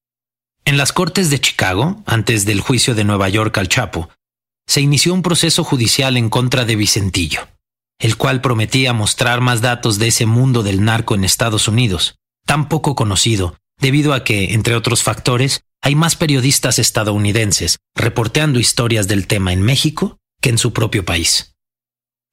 En 0.67 0.77
las 0.77 0.93
Cortes 0.93 1.29
de 1.29 1.39
Chicago, 1.39 2.01
antes 2.07 2.45
del 2.45 2.59
juicio 2.59 2.95
de 2.95 3.03
Nueva 3.03 3.29
York 3.29 3.55
al 3.59 3.69
Chapo, 3.69 4.09
se 4.67 4.81
inició 4.81 5.13
un 5.13 5.21
proceso 5.21 5.63
judicial 5.63 6.17
en 6.17 6.31
contra 6.31 6.65
de 6.65 6.75
Vicentillo, 6.75 7.47
el 7.99 8.17
cual 8.17 8.41
prometía 8.41 8.91
mostrar 8.91 9.41
más 9.41 9.61
datos 9.61 9.99
de 9.99 10.07
ese 10.07 10.25
mundo 10.25 10.63
del 10.63 10.83
narco 10.83 11.13
en 11.13 11.23
Estados 11.23 11.67
Unidos, 11.67 12.15
tan 12.47 12.67
poco 12.67 12.95
conocido, 12.95 13.55
debido 13.79 14.15
a 14.15 14.23
que, 14.23 14.55
entre 14.55 14.75
otros 14.75 15.03
factores, 15.03 15.61
hay 15.83 15.93
más 15.93 16.15
periodistas 16.15 16.79
estadounidenses 16.79 17.77
reporteando 17.93 18.59
historias 18.59 19.07
del 19.07 19.27
tema 19.27 19.53
en 19.53 19.61
México 19.61 20.17
que 20.41 20.49
en 20.49 20.57
su 20.57 20.73
propio 20.73 21.05
país. 21.05 21.53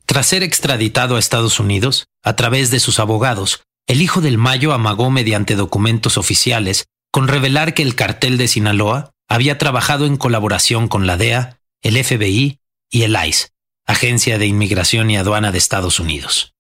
Tras 0.07 0.27
ser 0.27 0.43
extraditado 0.43 1.17
a 1.17 1.19
Estados 1.19 1.61
Unidos, 1.61 2.07
a 2.25 2.35
través 2.35 2.71
de 2.71 2.81
sus 2.81 2.99
abogados, 2.99 3.61
el 3.87 4.01
hijo 4.01 4.23
del 4.23 4.39
Mayo 4.39 4.73
amagó 4.73 5.11
mediante 5.11 5.55
documentos 5.55 6.17
oficiales 6.17 6.87
con 7.13 7.29
revelar 7.29 7.75
que 7.75 7.83
el 7.83 7.95
cartel 7.95 8.39
de 8.39 8.49
Sinaloa 8.49 9.13
había 9.29 9.59
trabajado 9.59 10.07
en 10.07 10.17
colaboración 10.17 10.89
con 10.89 11.07
la 11.07 11.17
DEA, 11.17 11.61
el 11.83 12.03
FBI 12.03 12.59
y 12.91 13.03
el 13.03 13.17
ICE, 13.25 13.49
Agencia 13.87 14.39
de 14.39 14.47
Inmigración 14.47 15.11
y 15.11 15.19
Aduana 15.19 15.53
de 15.53 15.59
Estados 15.59 16.01
Unidos. 16.01 16.55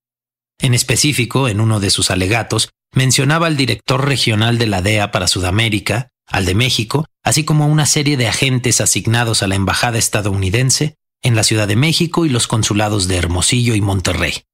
En 0.60 0.74
específico, 0.74 1.48
en 1.48 1.60
uno 1.60 1.80
de 1.80 1.90
sus 1.90 2.10
alegatos, 2.10 2.70
mencionaba 2.94 3.46
al 3.46 3.56
director 3.56 4.06
regional 4.06 4.58
de 4.58 4.66
la 4.66 4.82
DEA 4.82 5.10
para 5.10 5.26
Sudamérica, 5.26 6.10
al 6.26 6.44
de 6.44 6.54
México, 6.54 7.06
así 7.22 7.44
como 7.44 7.64
a 7.64 7.68
una 7.68 7.86
serie 7.86 8.16
de 8.16 8.28
agentes 8.28 8.80
asignados 8.80 9.42
a 9.42 9.48
la 9.48 9.54
Embajada 9.54 9.98
estadounidense 9.98 10.96
en 11.22 11.34
la 11.34 11.44
Ciudad 11.44 11.66
de 11.66 11.76
México 11.76 12.26
y 12.26 12.28
los 12.28 12.46
consulados 12.46 13.08
de 13.08 13.16
Hermosillo 13.16 13.74
y 13.74 13.80
Monterrey. 13.80 14.44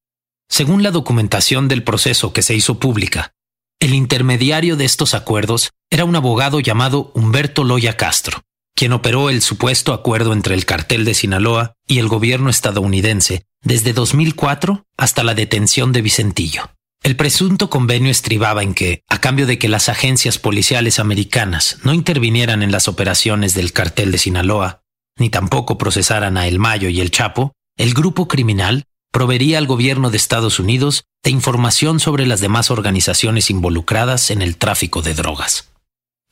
Según 0.48 0.82
la 0.82 0.92
documentación 0.92 1.66
del 1.66 1.82
proceso 1.82 2.32
que 2.32 2.42
se 2.42 2.54
hizo 2.54 2.78
pública, 2.78 3.32
el 3.80 3.94
intermediario 3.94 4.76
de 4.76 4.84
estos 4.84 5.14
acuerdos 5.14 5.70
era 5.90 6.04
un 6.04 6.14
abogado 6.16 6.60
llamado 6.60 7.10
Humberto 7.14 7.64
Loya 7.64 7.96
Castro, 7.96 8.42
quien 8.76 8.92
operó 8.92 9.30
el 9.30 9.42
supuesto 9.42 9.92
acuerdo 9.92 10.32
entre 10.32 10.54
el 10.54 10.66
cartel 10.66 11.04
de 11.04 11.14
Sinaloa 11.14 11.74
y 11.86 11.98
el 11.98 12.08
gobierno 12.08 12.50
estadounidense 12.50 13.44
desde 13.62 13.92
2004 13.92 14.84
hasta 14.96 15.24
la 15.24 15.34
detención 15.34 15.92
de 15.92 16.02
Vicentillo. 16.02 16.70
El 17.02 17.16
presunto 17.16 17.70
convenio 17.70 18.10
estribaba 18.10 18.62
en 18.62 18.74
que, 18.74 19.02
a 19.08 19.20
cambio 19.20 19.46
de 19.46 19.58
que 19.58 19.68
las 19.68 19.88
agencias 19.88 20.38
policiales 20.38 20.98
americanas 20.98 21.78
no 21.84 21.94
intervinieran 21.94 22.62
en 22.62 22.72
las 22.72 22.86
operaciones 22.86 23.54
del 23.54 23.72
cartel 23.72 24.12
de 24.12 24.18
Sinaloa, 24.18 24.82
ni 25.18 25.30
tampoco 25.30 25.78
procesaran 25.78 26.36
a 26.36 26.46
El 26.46 26.58
Mayo 26.58 26.88
y 26.88 27.00
El 27.00 27.10
Chapo, 27.10 27.52
el 27.76 27.94
grupo 27.94 28.28
criminal 28.28 28.84
proveería 29.10 29.58
al 29.58 29.66
gobierno 29.66 30.10
de 30.10 30.16
Estados 30.16 30.58
Unidos 30.58 31.04
de 31.24 31.30
información 31.30 31.98
sobre 31.98 32.26
las 32.26 32.40
demás 32.40 32.70
organizaciones 32.70 33.48
involucradas 33.48 34.30
en 34.30 34.42
el 34.42 34.56
tráfico 34.56 35.00
de 35.00 35.14
drogas. 35.14 35.68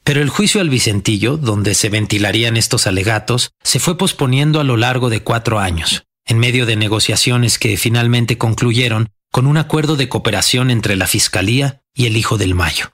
Pero 0.07 0.23
el 0.23 0.29
juicio 0.29 0.61
al 0.61 0.71
Vicentillo, 0.71 1.37
donde 1.37 1.75
se 1.75 1.89
ventilarían 1.89 2.57
estos 2.57 2.87
alegatos, 2.87 3.51
se 3.65 3.81
fue 3.81 3.99
posponiendo 3.99 4.61
a 4.61 4.65
lo 4.65 4.77
largo 4.77 5.11
de 5.11 5.25
cuatro 5.25 5.59
años, 5.59 6.05
en 6.25 6.39
medio 6.39 6.65
de 6.65 6.77
negociaciones 6.77 7.59
que 7.59 7.77
finalmente 7.77 8.39
concluyeron 8.39 9.09
con 9.33 9.49
un 9.49 9.57
acuerdo 9.57 9.97
de 9.97 10.09
cooperación 10.09 10.71
entre 10.71 10.95
la 10.95 11.09
Fiscalía 11.09 11.83
y 11.93 12.07
el 12.07 12.17
Hijo 12.17 12.39
del 12.39 12.55
Mayo. 12.55 12.93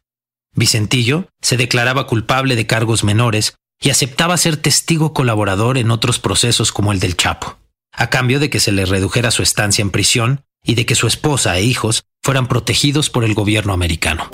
Vicentillo 0.55 1.29
se 1.43 1.59
declaraba 1.59 2.07
culpable 2.07 2.57
de 2.57 2.67
cargos 2.67 3.05
menores 3.05 3.57
y 3.79 3.91
aceptaba 3.91 4.39
ser 4.39 4.57
testigo 4.57 5.13
colaborador 5.13 5.77
en 5.77 5.91
otros 5.91 6.19
procesos 6.19 6.73
como 6.73 6.93
el 6.93 6.99
del 6.99 7.19
Chapo, 7.19 7.59
a 7.93 8.09
cambio 8.09 8.41
de 8.41 8.49
que 8.49 8.59
se 8.59 8.73
le 8.73 8.87
redujera 8.87 9.31
su 9.31 9.43
estancia 9.43 9.83
en 9.83 9.91
prisión 9.91 10.47
y 10.65 10.77
de 10.77 10.87
que 10.87 10.95
su 10.95 11.07
esposa 11.07 11.59
e 11.59 11.63
hijos 11.63 12.05
fueran 12.23 12.49
protegidos 12.49 13.11
por 13.11 13.25
el 13.25 13.35
gobierno 13.35 13.75
americano. 13.75 14.31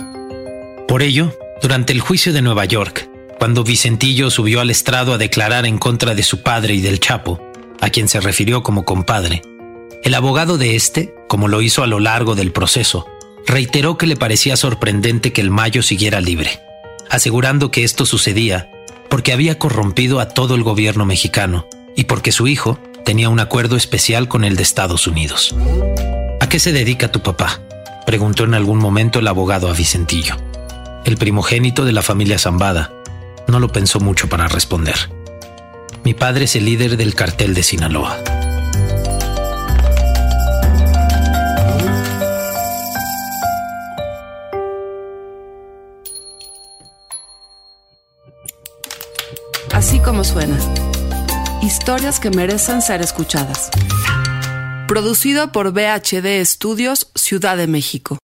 Por 0.86 1.02
ello, 1.02 1.36
durante 1.60 1.92
el 1.92 2.00
juicio 2.00 2.32
de 2.32 2.42
Nueva 2.42 2.64
York, 2.64 3.08
cuando 3.38 3.64
Vicentillo 3.64 4.30
subió 4.30 4.60
al 4.60 4.70
estrado 4.70 5.12
a 5.12 5.18
declarar 5.18 5.66
en 5.66 5.78
contra 5.78 6.14
de 6.14 6.22
su 6.22 6.42
padre 6.42 6.74
y 6.74 6.80
del 6.80 7.00
Chapo, 7.00 7.40
a 7.80 7.90
quien 7.90 8.08
se 8.08 8.20
refirió 8.20 8.62
como 8.62 8.84
compadre, 8.84 9.42
el 10.02 10.14
abogado 10.14 10.58
de 10.58 10.76
este, 10.76 11.14
como 11.28 11.48
lo 11.48 11.60
hizo 11.62 11.82
a 11.82 11.86
lo 11.86 12.00
largo 12.00 12.34
del 12.34 12.52
proceso, 12.52 13.06
reiteró 13.46 13.98
que 13.98 14.06
le 14.06 14.16
parecía 14.16 14.56
sorprendente 14.56 15.32
que 15.32 15.40
el 15.40 15.50
Mayo 15.50 15.82
siguiera 15.82 16.20
libre, 16.20 16.60
asegurando 17.10 17.70
que 17.70 17.84
esto 17.84 18.06
sucedía 18.06 18.70
porque 19.08 19.32
había 19.32 19.58
corrompido 19.58 20.20
a 20.20 20.28
todo 20.28 20.54
el 20.54 20.62
gobierno 20.62 21.06
mexicano 21.06 21.66
y 21.96 22.04
porque 22.04 22.32
su 22.32 22.46
hijo 22.46 22.78
tenía 23.04 23.28
un 23.28 23.40
acuerdo 23.40 23.76
especial 23.76 24.28
con 24.28 24.44
el 24.44 24.56
de 24.56 24.62
Estados 24.62 25.06
Unidos. 25.06 25.54
¿A 26.40 26.48
qué 26.48 26.60
se 26.60 26.72
dedica 26.72 27.10
tu 27.10 27.20
papá? 27.20 27.60
preguntó 28.06 28.44
en 28.44 28.54
algún 28.54 28.78
momento 28.78 29.18
el 29.18 29.28
abogado 29.28 29.68
a 29.68 29.72
Vicentillo. 29.72 30.36
El 31.04 31.16
primogénito 31.16 31.84
de 31.84 31.92
la 31.92 32.02
familia 32.02 32.38
Zambada 32.38 32.92
no 33.46 33.60
lo 33.60 33.68
pensó 33.68 34.00
mucho 34.00 34.28
para 34.28 34.48
responder. 34.48 35.10
Mi 36.04 36.14
padre 36.14 36.44
es 36.44 36.56
el 36.56 36.64
líder 36.64 36.96
del 36.96 37.14
cartel 37.14 37.54
de 37.54 37.62
Sinaloa. 37.62 38.16
Así 49.72 50.00
como 50.00 50.24
suena. 50.24 50.58
Historias 51.62 52.20
que 52.20 52.30
merecen 52.30 52.80
ser 52.82 53.02
escuchadas. 53.02 53.70
Producido 54.88 55.52
por 55.52 55.72
BHD 55.72 56.40
Estudios, 56.40 57.10
Ciudad 57.14 57.58
de 57.58 57.66
México. 57.66 58.16